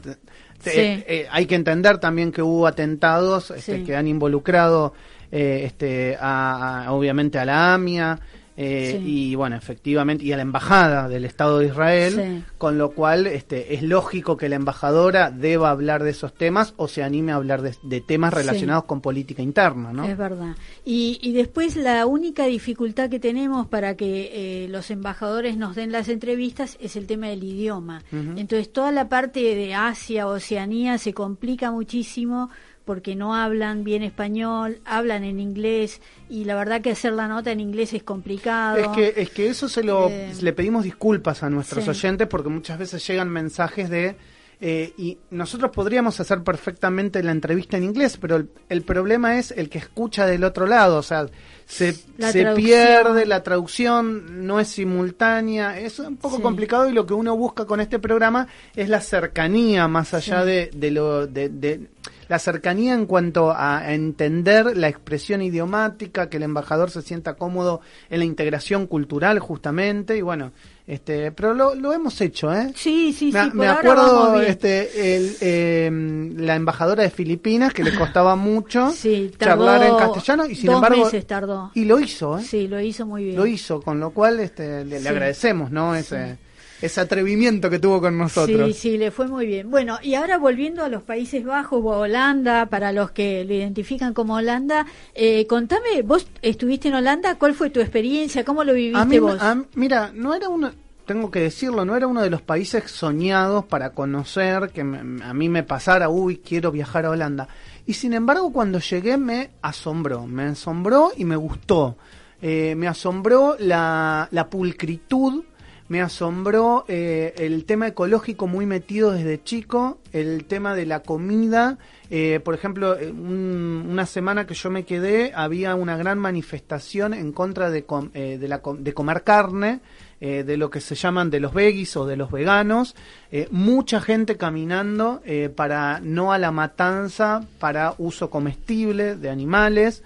[0.62, 0.72] Sí.
[0.74, 4.92] eh, hay que entender también que hubo atentados este, que han involucrado
[5.32, 8.18] eh, este, a, a, obviamente a la AMIA
[8.62, 9.30] eh, sí.
[9.30, 12.44] y bueno, efectivamente, y a la embajada del Estado de Israel, sí.
[12.58, 16.86] con lo cual este, es lógico que la embajadora deba hablar de esos temas o
[16.86, 18.88] se anime a hablar de, de temas relacionados sí.
[18.88, 20.04] con política interna, ¿no?
[20.04, 20.56] Es verdad.
[20.84, 25.90] Y, y, después la única dificultad que tenemos para que eh, los embajadores nos den
[25.90, 28.02] las entrevistas es el tema del idioma.
[28.12, 28.40] Uh -huh.
[28.40, 32.50] Entonces toda la parte de Asia, Oceanía se complica muchísimo
[32.84, 37.52] porque no hablan bien español, hablan en inglés y la verdad que hacer la nota
[37.52, 38.78] en inglés es complicado.
[38.78, 41.90] Es que, es que eso se lo eh, le pedimos disculpas a nuestros sí.
[41.90, 44.16] oyentes porque muchas veces llegan mensajes de
[44.62, 49.52] eh, y nosotros podríamos hacer perfectamente la entrevista en inglés, pero el, el, problema es
[49.52, 51.26] el que escucha del otro lado, o sea,
[51.64, 56.42] se, se pierde la traducción, no es simultánea, es un poco sí.
[56.42, 60.48] complicado y lo que uno busca con este programa es la cercanía más allá sí.
[60.48, 61.88] de, de, lo de, de
[62.30, 67.80] la cercanía en cuanto a entender la expresión idiomática, que el embajador se sienta cómodo
[68.08, 70.52] en la integración cultural justamente y bueno,
[70.86, 72.72] este, pero lo, lo hemos hecho, ¿eh?
[72.76, 73.50] Sí, sí, me, sí.
[73.54, 75.90] me acuerdo, este, el, eh,
[76.36, 80.76] la embajadora de Filipinas que le costaba mucho sí, charlar en castellano y sin dos
[80.76, 81.72] embargo meses tardó.
[81.74, 82.44] y lo hizo, ¿eh?
[82.44, 83.36] Sí, lo hizo muy bien.
[83.36, 85.02] Lo hizo, con lo cual este, le, sí.
[85.02, 85.96] le agradecemos, ¿no?
[85.96, 86.49] Ese, sí
[86.82, 88.68] ese atrevimiento que tuvo con nosotros.
[88.68, 89.70] Sí, sí, le fue muy bien.
[89.70, 93.54] Bueno, y ahora volviendo a los Países Bajos o a Holanda, para los que lo
[93.54, 98.44] identifican como Holanda, eh, contame, vos estuviste en Holanda, ¿cuál fue tu experiencia?
[98.44, 99.40] ¿Cómo lo viviste a mí, vos?
[99.40, 100.70] A, mira, no era uno,
[101.10, 105.34] tengo que decirlo, no era uno de los países soñados para conocer, que me, a
[105.34, 107.48] mí me pasara, uy, quiero viajar a Holanda.
[107.84, 111.96] Y sin embargo, cuando llegué me asombró, me asombró y me gustó.
[112.40, 115.42] Eh, me asombró la, la pulcritud
[115.90, 121.78] me asombró eh, el tema ecológico muy metido desde chico, el tema de la comida.
[122.10, 127.32] Eh, por ejemplo, un, una semana que yo me quedé, había una gran manifestación en
[127.32, 127.84] contra de,
[128.14, 129.80] eh, de, la, de comer carne,
[130.20, 132.94] eh, de lo que se llaman de los veggies o de los veganos.
[133.32, 140.04] Eh, mucha gente caminando eh, para no a la matanza, para uso comestible de animales.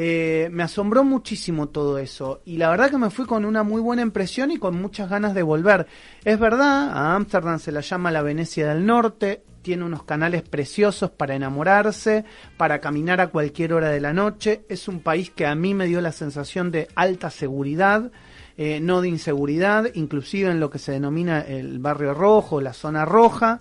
[0.00, 3.80] Eh, me asombró muchísimo todo eso y la verdad que me fui con una muy
[3.80, 5.88] buena impresión y con muchas ganas de volver.
[6.24, 11.10] Es verdad, a Ámsterdam se la llama la Venecia del Norte, tiene unos canales preciosos
[11.10, 12.24] para enamorarse,
[12.56, 15.86] para caminar a cualquier hora de la noche, es un país que a mí me
[15.86, 18.12] dio la sensación de alta seguridad,
[18.56, 23.04] eh, no de inseguridad, inclusive en lo que se denomina el barrio rojo, la zona
[23.04, 23.60] roja.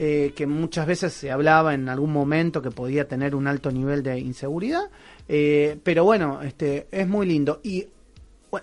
[0.00, 4.04] Eh, que muchas veces se hablaba en algún momento que podía tener un alto nivel
[4.04, 4.84] de inseguridad,
[5.28, 7.60] eh, pero bueno, este es muy lindo.
[7.64, 7.88] Y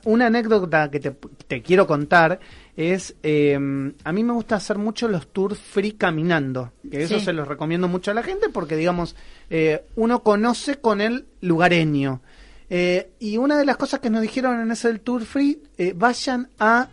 [0.06, 1.12] una anécdota que te,
[1.48, 2.40] te quiero contar
[2.76, 3.56] es, eh,
[4.04, 7.26] a mí me gusta hacer mucho los tours free caminando, que eso sí.
[7.26, 9.16] se los recomiendo mucho a la gente porque, digamos,
[9.50, 12.22] eh, uno conoce con el lugareño.
[12.70, 15.62] Eh, y una de las cosas que nos dijeron en ese tour free,
[15.96, 16.90] vayan a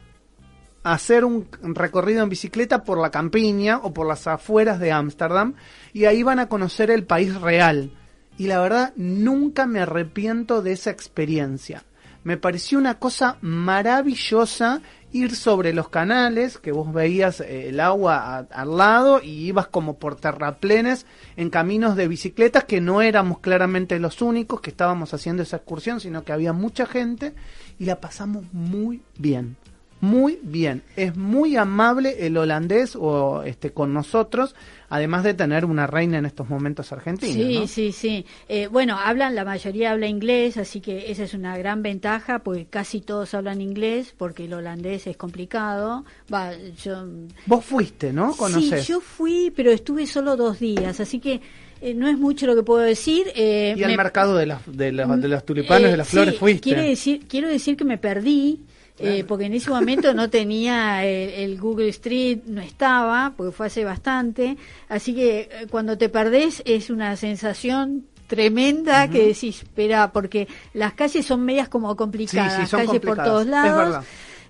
[0.83, 5.55] hacer un recorrido en bicicleta por la campiña o por las afueras de Ámsterdam
[5.93, 7.93] y ahí van a conocer el país real.
[8.39, 11.85] Y la verdad, nunca me arrepiento de esa experiencia.
[12.25, 14.81] Me pareció una cosa maravillosa
[15.13, 19.99] ir sobre los canales, que vos veías eh, el agua al lado y ibas como
[19.99, 21.05] por terraplenes
[21.37, 26.01] en caminos de bicicletas que no éramos claramente los únicos que estábamos haciendo esa excursión,
[26.01, 27.35] sino que había mucha gente
[27.79, 29.57] y la pasamos muy bien
[30.03, 30.83] muy bien.
[30.97, 34.57] Es muy amable el holandés o este con nosotros,
[34.89, 37.33] además de tener una reina en estos momentos argentina.
[37.33, 38.27] Sí, sí, sí.
[38.49, 42.67] Eh, bueno, hablan, la mayoría habla inglés, así que esa es una gran ventaja, porque
[42.67, 46.05] casi todos hablan inglés, porque el holandés es complicado.
[46.35, 46.51] Va,
[46.83, 47.07] yo,
[47.47, 48.33] Vos fuiste, ¿no?
[48.33, 51.41] Sí, yo fui, pero estuve solo dos días, así que
[51.81, 53.29] eh, no es mucho lo que puedo decir.
[53.37, 56.61] Eh, ¿Y al mercado de, las, de, de los tulipanes, de las flores, fuiste?
[56.61, 58.63] Quiere decir, quiero decir que me perdí.
[59.03, 63.85] Eh, porque en ese momento no tenía el, Google Street, no estaba, porque fue hace
[63.85, 64.57] bastante.
[64.89, 71.27] Así que cuando te perdés es una sensación tremenda que decís, espera, porque las calles
[71.27, 74.05] son medias como complicadas, calles por todos lados.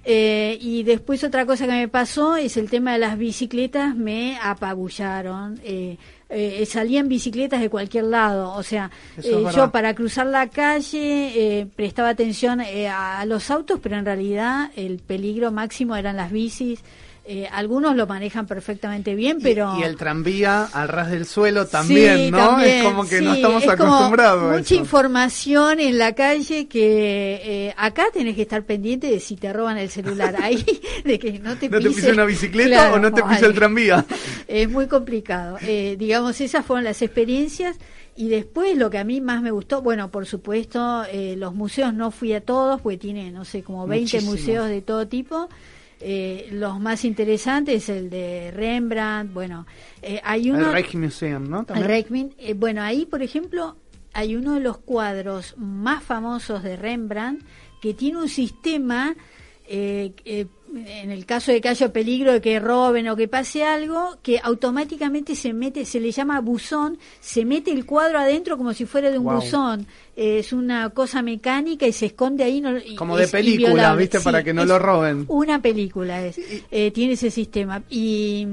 [0.04, 5.58] y después otra cosa que me pasó es el tema de las bicicletas, me apabullaron.
[5.64, 5.96] Eh,
[6.32, 8.52] eh, salía en bicicletas de cualquier lado.
[8.54, 8.90] O sea,
[9.22, 14.04] eh, yo para cruzar la calle eh, prestaba atención eh, a los autos, pero en
[14.04, 16.82] realidad el peligro máximo eran las bicis.
[17.24, 19.78] Eh, algunos lo manejan perfectamente bien, pero...
[19.78, 22.58] Y, el tranvía al ras del suelo también, ¿no?
[22.58, 24.58] es como que no estamos acostumbrados.
[24.58, 29.52] mucha información en la calle que eh, acá tenés que estar pendiente de si te
[29.52, 30.34] roban el celular.
[30.42, 30.64] Ahí,
[31.04, 34.04] de que no te, ¿No te una bicicleta o no te pise el tranvía.
[34.48, 35.58] Es muy complicado.
[35.62, 37.76] Eh, digamos, esas fueron las experiencias.
[38.16, 41.04] Y después lo que a mí más me gustó, bueno, por supuesto,
[41.36, 45.08] los museos no fui a todos, porque tiene, no sé, como 20 museos de todo
[45.08, 45.48] tipo.
[46.04, 49.66] Eh, los más interesantes, el de Rembrandt, bueno,
[50.02, 50.70] eh, hay uno...
[50.70, 51.64] El Rijksmuseum, ¿no?
[51.72, 52.06] El
[52.38, 53.76] eh, bueno, ahí, por ejemplo,
[54.12, 57.44] hay uno de los cuadros más famosos de Rembrandt
[57.80, 59.14] que tiene un sistema
[59.64, 60.46] eh,
[60.76, 64.40] en el caso de que haya peligro de que roben o que pase algo, que
[64.42, 69.10] automáticamente se mete, se le llama buzón, se mete el cuadro adentro como si fuera
[69.10, 69.86] de un buzón.
[70.16, 72.62] es una cosa mecánica y se esconde ahí.
[72.96, 74.20] como de película, ¿viste?
[74.20, 75.24] Para que no lo roben.
[75.28, 76.38] Una película es.
[76.70, 77.82] Eh, tiene ese sistema.
[77.88, 78.46] Y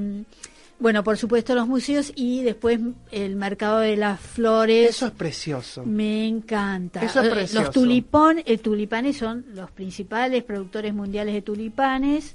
[0.80, 2.80] bueno, por supuesto los museos y después
[3.12, 4.90] el mercado de las flores.
[4.90, 5.84] Eso es precioso.
[5.84, 7.04] Me encanta.
[7.04, 7.64] Eso es eh, precioso.
[7.66, 12.34] Los tulipón, el tulipanes son los principales productores mundiales de tulipanes.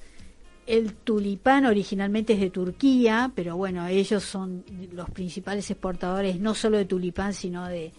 [0.68, 6.78] El tulipán originalmente es de Turquía, pero bueno, ellos son los principales exportadores no solo
[6.78, 7.94] de tulipán, sino de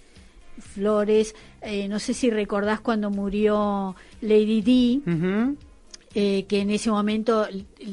[0.58, 1.34] flores.
[1.60, 5.02] Eh, no sé si recordás cuando murió Lady Di.
[6.18, 7.46] Eh, que en ese momento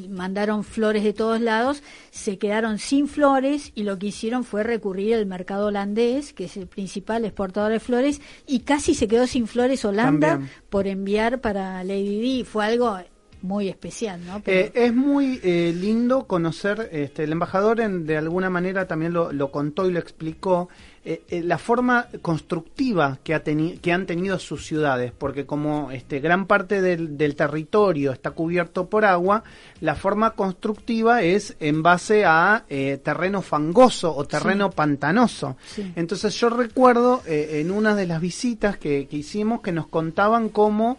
[0.08, 5.16] mandaron flores de todos lados, se quedaron sin flores y lo que hicieron fue recurrir
[5.16, 9.46] al mercado holandés, que es el principal exportador de flores, y casi se quedó sin
[9.46, 12.44] flores Holanda por enviar para Lady Di.
[12.44, 12.98] Fue algo
[13.42, 14.40] muy especial, ¿no?
[14.46, 19.34] Eh, es muy eh, lindo conocer, este, el embajador en, de alguna manera también lo,
[19.34, 20.70] lo contó y lo explicó,
[21.06, 26.18] eh, eh, la forma constructiva que, ha que han tenido sus ciudades, porque como este,
[26.18, 29.44] gran parte del, territorio está cubierto por agua,
[29.82, 35.58] la forma constructiva es en base a eh, terreno fangoso o terreno pantanoso.
[35.94, 40.96] Entonces yo recuerdo en una de las visitas que, que hicimos que nos contaban cómo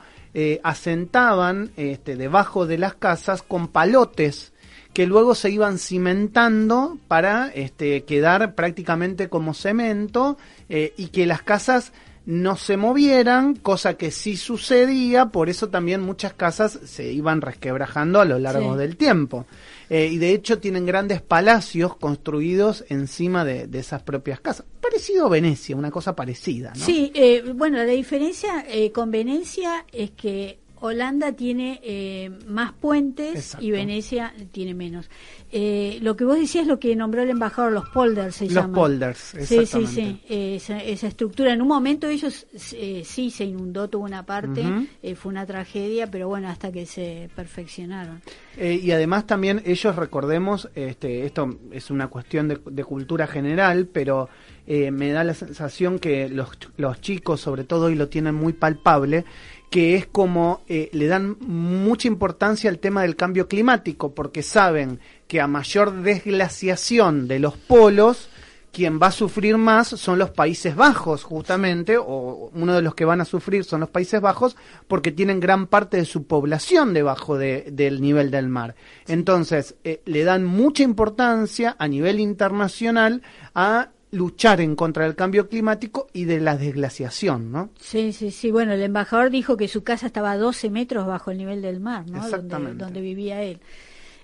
[0.64, 4.53] asentaban este, debajo de las casas con palotes
[4.95, 10.37] que luego se iban cimentando para este, quedar prácticamente como cemento
[10.69, 11.91] eh, y que las casas
[12.25, 18.21] no se movieran, cosa que sí sucedía, por eso también muchas casas se iban resquebrajando
[18.21, 19.45] a lo largo del tiempo.
[19.89, 24.65] Eh, y de hecho tienen grandes palacios construidos encima de, esas propias casas.
[24.79, 26.85] Parecido a Venecia, una cosa parecida, ¿no?
[26.85, 33.71] Sí, eh, bueno, la diferencia con Venecia es que Holanda tiene eh, más puentes y
[33.71, 35.09] Venecia tiene menos.
[35.51, 38.71] Eh, lo que vos decías lo que nombró el embajador, los polders se llaman.
[38.71, 39.65] Los polders, exactamente.
[39.65, 40.71] Sí, sí, sí.
[40.86, 41.53] Esa, estructura.
[41.53, 44.63] En un momento ellos eh, sí se inundó, tuvo una parte,
[45.15, 48.21] fue una tragedia, pero bueno, hasta que se perfeccionaron.
[48.57, 54.30] y además también ellos, recordemos, este, esto es una cuestión de, de cultura general, pero
[54.68, 59.26] me da la sensación que los, los chicos, sobre todo, y lo tienen muy palpable,
[59.76, 64.99] que es como eh, le dan mucha importancia al tema del cambio climático, porque saben
[65.28, 68.30] que a mayor desglaciación de los polos,
[68.72, 73.03] quien va a sufrir más son los Países Bajos, justamente, o uno de los que
[73.03, 74.55] van a sufrir son los Países Bajos,
[74.88, 78.76] porque tienen gran parte de su población debajo del nivel del mar.
[79.07, 85.49] Entonces, eh, le dan mucha importancia a nivel internacional a luchar en contra del cambio
[85.49, 87.70] climático y de la desglaciación, ¿no?
[87.80, 88.51] Sí, sí, sí.
[88.51, 91.80] Bueno, el embajador dijo que su casa estaba a 12 metros bajo el nivel del
[91.80, 92.24] mar, ¿no?
[92.24, 92.84] Exactamente.
[92.84, 93.60] Donde, vivía él.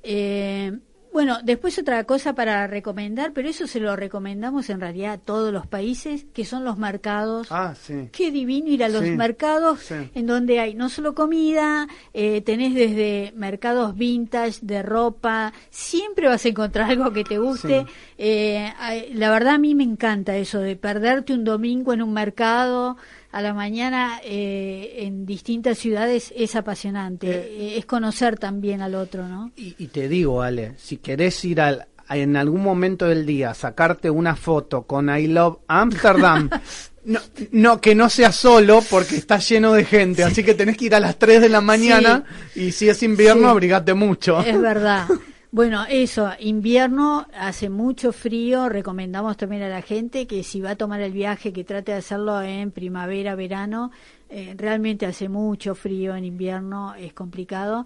[0.04, 0.78] Eh,
[1.14, 5.52] Bueno, después otra cosa para recomendar, pero eso se lo recomendamos en realidad a todos
[5.52, 7.48] los países, que son los mercados.
[7.52, 8.08] Ah, sí.
[8.14, 9.96] Qué divino ir a los Sí, mercados sí.
[10.16, 16.46] en donde hay no solo comida, eh, tenés desde mercados vintage, de ropa, siempre vas
[16.46, 17.82] a encontrar algo que te guste.
[17.86, 17.94] Sí.
[18.18, 18.74] Eh,
[19.14, 22.96] la verdad a mí me encanta eso de perderte un domingo en un mercado
[23.32, 27.30] a la mañana eh, en distintas ciudades es apasionante.
[27.30, 29.52] Eh, es conocer también al otro, ¿no?
[29.56, 34.10] Y, y te digo, Ale, si querés ir al, en algún momento del día sacarte
[34.10, 36.50] una foto con I Love Amsterdam,
[37.06, 37.20] no,
[37.52, 40.96] no que no sea solo porque está lleno de gente, así que tenés que ir
[40.96, 43.48] a las 3 de la mañana y si es invierno, Sí.
[43.50, 44.42] abrigate mucho.
[44.42, 45.08] Es verdad.
[45.54, 50.76] Bueno, eso, invierno, hace mucho frío, recomendamos también a la gente que si va a
[50.78, 53.92] tomar el viaje, que trate de hacerlo en primavera, verano,
[54.30, 57.86] eh, realmente hace mucho frío en invierno, es complicado.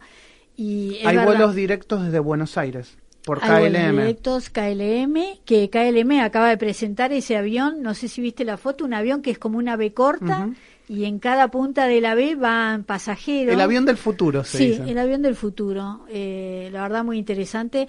[0.55, 3.97] Y es Hay verdad, vuelos directos desde Buenos Aires por KLM.
[3.97, 8.85] directos KLM, que KLM acaba de presentar ese avión, no sé si viste la foto,
[8.85, 10.49] un avión que es como una B corta
[10.87, 13.51] y en cada punta de la B van pasajeros.
[13.53, 14.83] El avión del futuro, se Sí, dice.
[14.91, 16.05] el avión del futuro.
[16.09, 17.87] Eh, la verdad, muy interesante.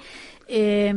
[0.48, 0.94] Eh,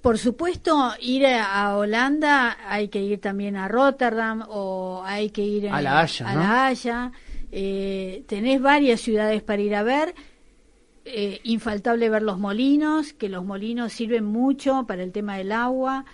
[0.00, 5.68] por supuesto, ir a, Holanda hay que ir también a Rotterdam o hay que ir
[5.68, 6.40] A La Haya, a ¿no?
[6.40, 7.12] La Haya.
[7.52, 10.14] Eh, tenés varias ciudades para ir a ver.
[11.06, 16.04] Eh, infaltable ver los molinos, que los molinos sirven mucho para el tema del agua.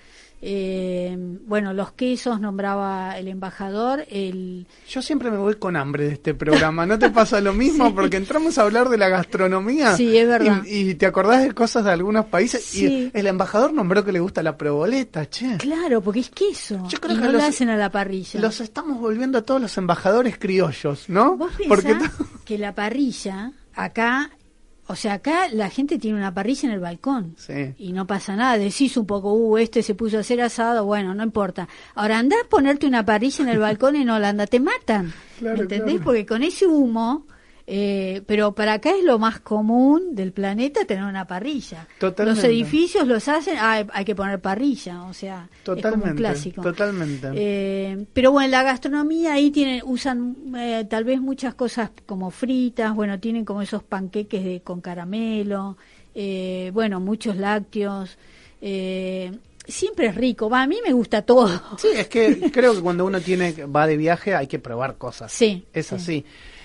[0.42, 1.14] Eh,
[1.46, 4.06] bueno, los quesos nombraba el embajador.
[4.10, 7.94] El, Yo siempre me voy con hambre de este programa, ¿no te pasa lo mismo?
[7.94, 9.94] Porque entramos a hablar de la gastronomía.
[9.96, 10.62] Sí, es verdad.
[10.66, 12.64] Y, y te acordás de cosas de algunos países.
[12.64, 13.10] Sí.
[13.14, 15.58] Y el embajador nombró que le gusta la proboleta, che.
[15.58, 16.82] claro, porque es queso.
[16.88, 18.40] Yo creo y que no los- lo hacen a la parrilla.
[18.40, 21.36] Los estamos volviendo a todos los embajadores criollos, ¿no?
[21.36, 21.96] Vos Porque
[22.46, 24.30] que la parrilla, acá,
[24.90, 27.36] o sea, acá la gente tiene una parrilla en el balcón.
[27.38, 27.74] Sí.
[27.78, 31.14] Y no pasa nada, decís un poco, uh, este se puso a hacer asado, bueno,
[31.14, 31.68] no importa.
[31.94, 35.12] Ahora andá a ponerte una parrilla en el balcón en Holanda, te matan.
[35.38, 35.94] Claro, ¿Me entendés?
[35.94, 36.04] claro.
[36.04, 37.24] Porque con ese humo,
[37.66, 41.86] eh, pero para acá es lo más común del planeta tener una parrilla.
[41.98, 42.40] Totalmente.
[42.42, 46.62] Los edificios los hacen, ah, hay que poner parrilla, o sea, es como un clásico.
[46.62, 47.28] totalmente.
[47.34, 52.94] Eh, pero bueno, la gastronomía ahí tienen, usan eh, tal vez muchas cosas como fritas,
[52.94, 55.76] bueno, tienen como esos panqueques de, con caramelo,
[56.14, 58.18] eh, bueno, muchos lácteos.
[58.60, 59.32] Eh,
[59.66, 61.48] siempre es rico, va, a mí me gusta todo.
[61.78, 65.32] Sí, es que creo que cuando uno tiene va de viaje hay que probar cosas.
[65.32, 65.94] Sí, Es sí.
[65.94, 66.24] así.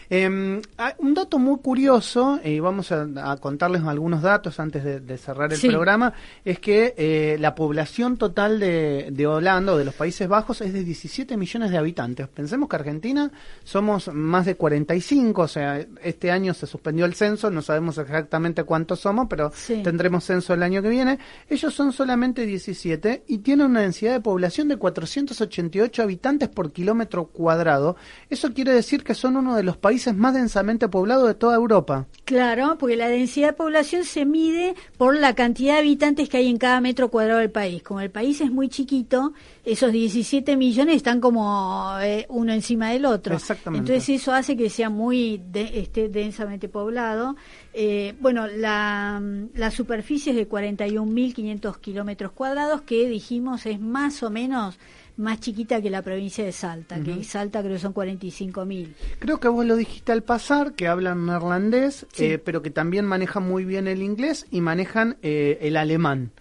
[0.10, 5.18] Eh, un dato muy curioso, y vamos a, a contarles algunos datos antes de, de
[5.18, 5.70] cerrar el Sí.
[5.70, 10.62] programa, es que eh, la población total de, de Holanda o de los Países Bajos
[10.62, 12.28] es de 17 millones de habitantes.
[12.28, 13.32] Pensemos que Argentina
[13.64, 18.64] somos más de 45, o sea, este año se suspendió el censo, no sabemos exactamente
[18.64, 19.82] cuántos somos, pero Sí.
[19.84, 21.18] tendremos censo el año que viene.
[21.49, 27.26] Ellos son solamente 17 y tienen una densidad de población de 488 habitantes por kilómetro
[27.26, 27.95] cuadrado.
[28.30, 32.08] Eso quiere decir que son uno de los países más densamente poblados de toda Europa.
[32.26, 36.50] Claro, porque la densidad de población se mide por la cantidad de habitantes que hay
[36.50, 37.84] en cada metro cuadrado del país.
[37.84, 39.34] Como el país es muy chiquito,
[39.64, 43.36] esos 17 millones están como eh, uno encima del otro.
[43.36, 43.93] Exactamente.
[43.93, 47.36] Entonces eso hace que sea muy de- esté densamente poblado.
[47.74, 49.22] Eh, bueno, la,
[49.54, 54.78] la superficie es de 41.500 kilómetros cuadrados, que dijimos es más o menos
[55.18, 58.93] más chiquita que la provincia de Salta, que Salta creo que son 45.000.
[59.20, 62.26] Creo que vos lo dijiste al pasar, que hablan neerlandés, Sí.
[62.26, 66.32] eh, pero que también manejan muy bien el inglés y manejan eh, el alemán.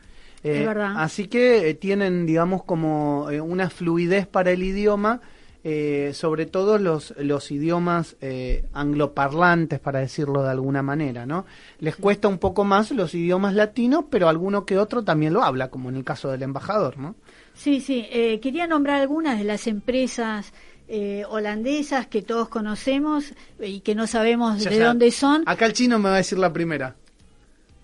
[0.43, 0.95] Eh, Es verdad.
[0.97, 5.21] Así que eh, tienen, digamos, como eh, una fluidez para el idioma,
[5.67, 11.47] eh, sobre todo los, los idiomas eh, angloparlantes, para decirlo de alguna manera, ¿no?
[11.79, 15.69] Les cuesta un poco más los idiomas latinos, pero alguno que otro también lo habla,
[15.71, 17.15] como en el caso del embajador, ¿no?
[17.55, 18.07] Sí, sí.
[18.11, 20.53] eh, quería nombrar algunas de las empresas
[20.87, 25.43] eh, holandesas que todos conocemos y que no sabemos Ya, de dónde son.
[25.47, 26.97] Acá el chino me va a decir la primera.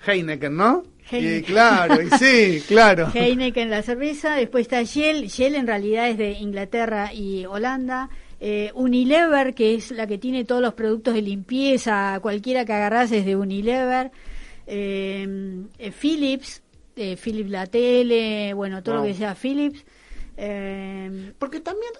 [0.06, 0.82] Heineken, ¿no?
[1.10, 1.38] Heineken.
[1.38, 3.10] Y claro, y sí, claro.
[3.14, 4.34] Heineken, la cerveza.
[4.34, 5.28] Después está Shell.
[5.28, 8.10] Shell en realidad es de Inglaterra y Holanda.
[8.42, 13.12] Eh, Unilever, que es la que tiene todos los productos de limpieza, cualquiera que agarras
[13.12, 14.10] es de Unilever.
[14.66, 16.59] Eh, eh, Philips,
[16.96, 19.04] eh, Philips la tele, bueno, todo Wow.
[19.04, 19.84] lo que sea Philips.
[20.42, 21.92] Eh, Porque también,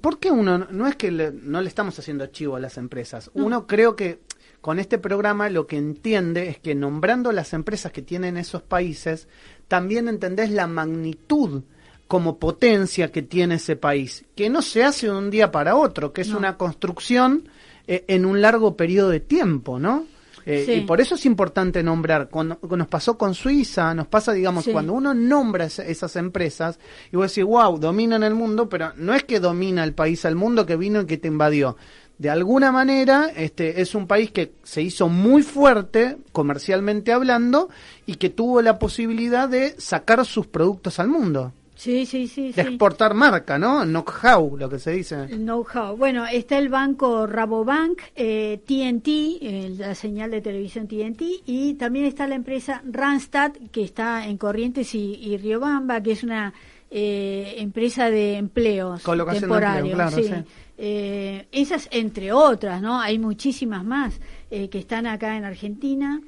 [0.00, 3.30] ¿por qué uno, no es que le- no le estamos haciendo chivo a las empresas?
[3.34, 4.20] Uno creo que
[4.60, 9.28] con este programa lo que entiende es que nombrando las empresas que tienen esos países,
[9.68, 11.62] también entendés la magnitud
[12.06, 16.12] como potencia que tiene ese país, que no se hace de un día para otro,
[16.12, 16.38] que es No.
[16.38, 17.48] una construcción
[17.88, 20.06] eh, en un largo periodo de tiempo, ¿no?
[20.46, 20.72] Eh, Sí.
[20.74, 22.28] Y por eso es importante nombrar.
[22.30, 24.70] Cuando, nos pasó con Suiza, nos pasa, digamos, Sí.
[24.72, 26.78] cuando uno nombra esa- esas empresas
[27.12, 30.36] y vos decís, wow, dominan el mundo, pero no es que domina el país al
[30.36, 31.76] mundo que vino y que te invadió.
[32.18, 37.68] De alguna manera, este es un país que se hizo muy fuerte, comercialmente hablando,
[38.06, 41.52] y que tuvo la posibilidad de sacar sus productos al mundo.
[41.76, 42.52] Sí, sí, sí.
[42.52, 42.68] De sí.
[42.68, 43.84] exportar marca, ¿no?
[43.84, 45.26] Know-how, lo que se dice.
[45.28, 45.96] Know-how.
[45.96, 52.06] Bueno, está el banco Rabobank, eh, TNT, eh, la señal de televisión TNT, y también
[52.06, 56.54] está la empresa Randstad, que está en Corrientes y, y Riobamba, que es una
[56.90, 59.94] eh, empresa de empleos Colocación de empleo, temporarios.
[59.94, 60.24] claro, sí.
[60.24, 60.50] sí.
[60.78, 63.00] Eh, esas entre otras, ¿no?
[63.00, 64.18] Hay muchísimas más
[64.50, 66.20] eh, que están acá en Argentina.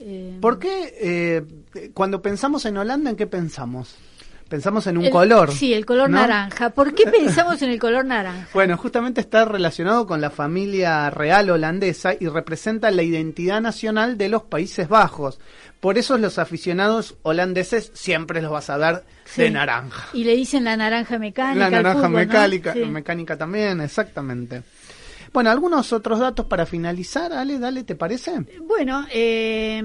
[0.00, 1.44] Eh, ¿Por qué eh,
[1.92, 3.96] cuando pensamos en Holanda, en qué pensamos?
[4.48, 5.50] Pensamos en un el- color.
[5.52, 6.18] Sí, el color ¿no?
[6.18, 6.70] naranja.
[6.70, 8.46] ¿Por qué pensamos en el color naranja?
[8.54, 14.28] Bueno, justamente está relacionado con la familia real holandesa y representa la identidad nacional de
[14.28, 15.38] los Países Bajos.
[15.80, 19.04] Por eso los aficionados holandeses siempre los vas a ver
[19.36, 20.08] de naranja.
[20.12, 21.58] Y le dicen la naranja mecánica.
[21.58, 22.84] La al naranja mecánica, Sí.
[22.84, 24.62] mecánica también, exactamente.
[25.34, 28.30] Bueno, algunos otros datos para finalizar, Ale, dale, ¿te parece?
[28.68, 29.82] Bueno, eh,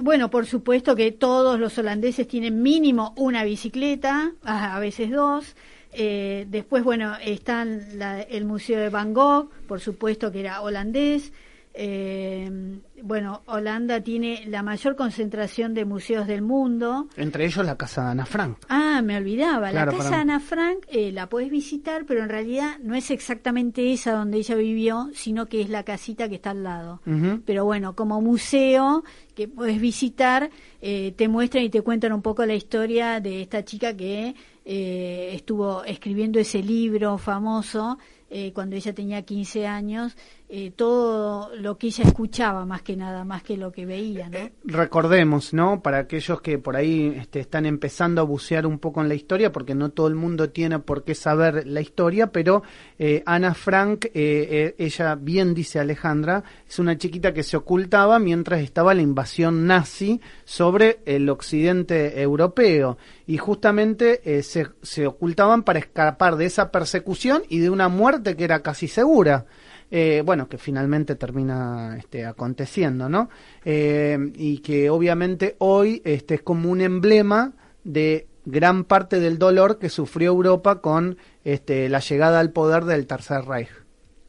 [0.00, 5.54] bueno, por supuesto que todos los holandeses tienen mínimo una bicicleta, a, veces dos.
[5.92, 11.30] Eh, después, bueno, están la- el Museo de Van Gogh, por supuesto que era holandés.
[11.72, 17.08] Eh, bueno, Holanda tiene la mayor concentración de museos del mundo.
[17.16, 18.58] Entre ellos la casa de Ana Frank.
[18.68, 19.70] Ah, me olvidaba.
[19.70, 23.10] Claro, la casa de Ana Frank eh, la puedes visitar, pero en realidad no es
[23.10, 27.00] exactamente esa donde ella vivió, sino que es la casita que está al lado.
[27.44, 29.04] Pero bueno, como museo
[29.34, 30.50] que puedes visitar,
[30.82, 35.30] eh, te muestran y te cuentan un poco la historia de esta chica que eh,
[35.34, 37.98] estuvo escribiendo ese libro famoso
[38.32, 40.16] eh, cuando ella tenía 15 años,
[40.52, 44.36] eh, todo lo que ella escuchaba más que nada, más que lo que veía, ¿no?
[44.36, 45.80] Eh, Recordemos, ¿no?
[45.80, 49.52] Para aquellos que por ahí este, están empezando a bucear un poco en la historia,
[49.52, 52.64] porque no todo el mundo tiene por qué saber la historia, pero
[52.98, 58.60] eh, Ana Frank, eh, ella bien dice Alejandra, es una chiquita que se ocultaba mientras
[58.60, 62.98] estaba la invasión nazi sobre el occidente europeo.
[63.28, 68.60] Y justamente se ocultaban para escapar de esa persecución y de una muerte que era
[68.60, 69.46] casi segura
[69.90, 73.28] eh, bueno, que finalmente termina este, aconteciendo, ¿no?
[73.64, 79.78] Eh, y que obviamente hoy este, es como un emblema de gran parte del dolor
[79.78, 83.70] que sufrió Europa con este, la llegada al poder del Tercer Reich.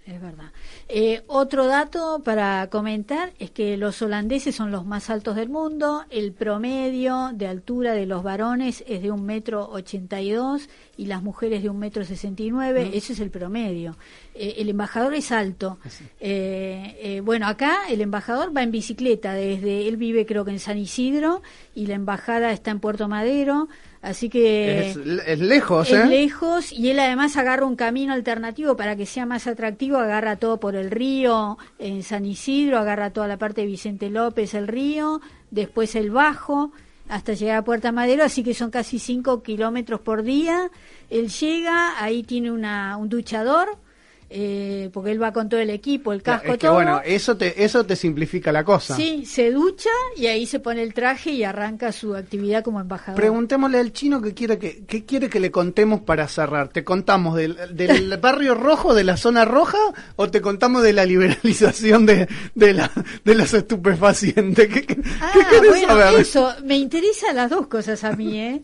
[0.05, 0.51] Es verdad.
[0.93, 6.03] Eh, otro dato para comentar es que los holandeses son los más altos del mundo.
[6.09, 10.67] El promedio de altura de los varones es de un metro ochenta y dos
[10.97, 12.91] y las mujeres de un metro sesenta y nueve.
[12.93, 13.95] Ese es el promedio.
[14.35, 15.79] Eh, el embajador es alto.
[16.19, 19.33] Eh, eh, bueno, acá el embajador va en bicicleta.
[19.33, 21.41] Desde él vive creo que en San Isidro
[21.73, 23.69] y la embajada está en Puerto Madero.
[24.01, 26.05] Así que es, es lejos, es ¿eh?
[26.07, 30.59] lejos y él además agarra un camino alternativo para que sea más atractivo, agarra todo
[30.59, 35.21] por el río en San Isidro, agarra toda la parte de Vicente López, el río,
[35.51, 36.71] después el Bajo,
[37.09, 40.71] hasta llegar a Puerta Madero, así que son casi 5 kilómetros por día.
[41.11, 43.77] Él llega, ahí tiene una, un duchador,
[44.33, 46.73] eh, porque él va con todo el equipo, el casco, es que todo.
[46.75, 48.95] bueno, eso te, eso te simplifica la cosa.
[48.95, 53.19] Sí, se ducha y ahí se pone el traje y arranca su actividad como embajador.
[53.19, 56.69] Preguntémosle al chino qué quiere que, qué quiere que le contemos para cerrar.
[56.69, 59.77] ¿Te contamos del, del barrio rojo, de la zona roja,
[60.15, 62.89] o te contamos de la liberalización de, de, la,
[63.25, 64.67] de los estupefacientes?
[64.69, 65.31] ¿Qué, qué- Ah,
[65.67, 66.19] bueno, saber?
[66.21, 68.61] eso, me interesan las dos cosas a mí, ¿eh?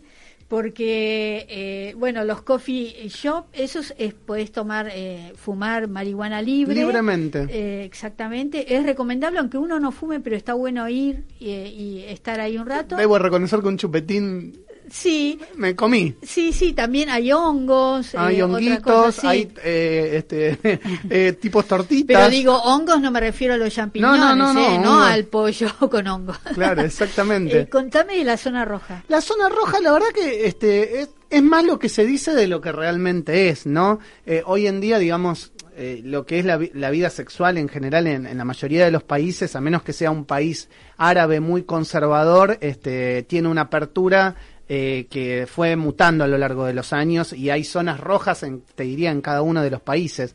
[0.48, 6.74] Porque, eh, bueno, los coffee shop, esos es, podés tomar, eh, fumar marihuana libre.
[6.74, 7.46] Libremente.
[7.50, 8.74] Eh, exactamente.
[8.74, 12.66] Es recomendable, aunque uno no fume, pero está bueno ir y, y estar ahí un
[12.66, 12.96] rato.
[12.96, 16.14] Debo reconocer que un chupetín Sí, me comí.
[16.22, 18.14] sí, sí, también hay hongos.
[18.14, 20.58] eh, Hay otras honguitos, hay eh, este,
[21.10, 22.16] eh, tipos tortitas.
[22.16, 24.78] Pero digo, hongos no me refiero a los champiñones, no, no, no, ¿eh?
[24.78, 26.38] no al pollo con hongos.
[26.54, 27.60] Claro, exactamente.
[27.60, 29.04] Eh, contame de la zona roja.
[29.08, 32.46] La zona roja, la verdad que este es, es más lo que se dice de
[32.48, 33.98] lo que realmente es, ¿no?
[34.26, 38.06] Eh, hoy en día, digamos, eh, lo que es la, la vida sexual en general
[38.08, 41.62] en, en la mayoría de los países, a menos que sea un país árabe muy
[41.62, 44.34] conservador, este, tiene una apertura
[44.68, 48.62] eh, que fue mutando a lo largo de los años y hay zonas rojas, en,
[48.74, 50.34] te diría, en cada uno de los países.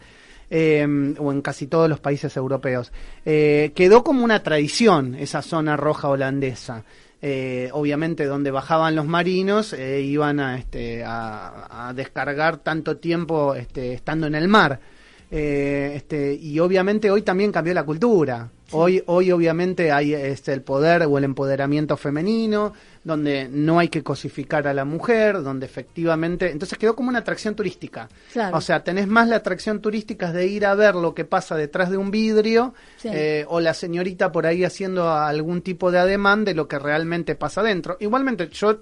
[0.50, 0.86] eh,
[1.18, 2.92] o en casi todos los países europeos.
[3.26, 6.84] Eh, quedó como una tradición esa zona roja holandesa.
[7.26, 13.56] Eh, obviamente donde bajaban los marinos eh, iban a, este, a, a descargar tanto tiempo
[13.56, 14.80] este, estando en el mar.
[15.36, 18.50] Eh, este, y obviamente hoy también cambió la cultura.
[18.76, 22.74] Hoy, hoy obviamente hay este, el poder o el empoderamiento femenino,
[23.04, 27.56] donde no hay que cosificar a la mujer, donde efectivamente, entonces quedó como una atracción
[27.56, 28.10] turística.
[28.32, 28.58] Claro.
[28.58, 31.90] O sea, tenés más la atracción turística de ir a ver lo que pasa detrás
[31.92, 33.10] de un vidrio Sí.
[33.12, 37.36] eh, o la señorita por ahí haciendo algún tipo de ademán de lo que realmente
[37.36, 37.98] pasa dentro.
[38.00, 38.80] Igualmente, yo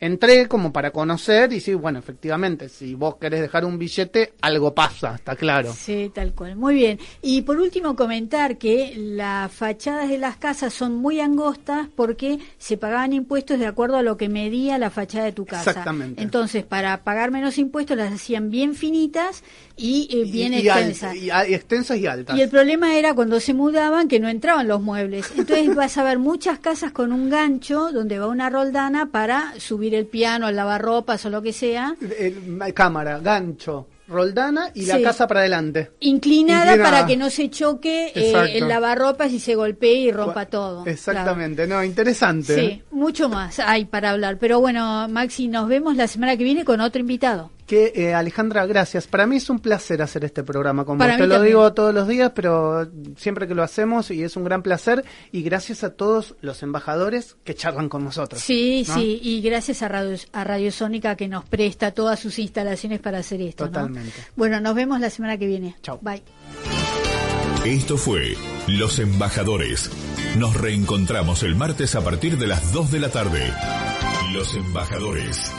[0.00, 4.74] entré como para conocer y sí, bueno, efectivamente, si vos querés dejar un billete, algo
[4.74, 5.72] pasa, está claro.
[5.72, 6.56] Sí, tal cual.
[6.56, 6.98] Muy bien.
[7.22, 12.76] Y por último, comentar que las fachadas de las casas son muy angostas porque se
[12.76, 15.70] pagaban impuestos de acuerdo a lo que medía la fachada de tu casa.
[15.70, 16.22] Exactamente.
[16.22, 19.42] Entonces, para pagar menos impuestos, las hacían bien finitas
[19.76, 21.16] y eh, bien y, y al- extensas.
[21.16, 22.36] y a- extensas y altas.
[22.36, 25.26] Y el problema era cuando se mudaban que no entraban los muebles.
[25.36, 29.94] Entonces vas a ver muchas casas con un gancho donde va una roldana para subir
[29.94, 31.94] el piano, el lavarropas o lo que sea.
[32.00, 35.90] El- el- cámara, gancho, roldana y la casa para adelante.
[36.00, 36.90] Inclinada, Inclinada.
[36.90, 40.86] para que no se choque eh, el lavarropas y se golpee y rompa todo.
[40.86, 42.54] Exactamente, no, interesante.
[42.54, 44.38] Sí, mucho más hay para hablar.
[44.38, 47.50] Pero bueno, Maxi, nos vemos la semana que viene con otro invitado.
[47.66, 49.06] Que eh, Alejandra, gracias.
[49.08, 51.22] Para mí es un placer hacer este programa con Para vos.
[51.22, 51.52] Te lo también.
[51.52, 55.04] digo todos los días, pero siempre que lo hacemos y es un gran placer.
[55.32, 58.40] Y gracias a todos los embajadores que charlan con nosotros.
[58.40, 58.94] Sí, ¿no?
[58.94, 63.18] sí, y gracias a Radio, a Radio Sónica que nos presta todas sus instalaciones para
[63.18, 63.64] hacer esto.
[63.66, 63.72] ¿no?
[63.72, 64.12] Totalmente.
[64.36, 65.76] Bueno, nos vemos la semana que viene.
[65.82, 65.98] Chau.
[66.00, 66.22] Bye.
[67.64, 68.36] Esto fue
[68.68, 69.90] Los Embajadores.
[70.38, 73.52] Nos reencontramos el martes a partir de las 2 de la tarde.
[74.32, 75.52] Los Embajadores.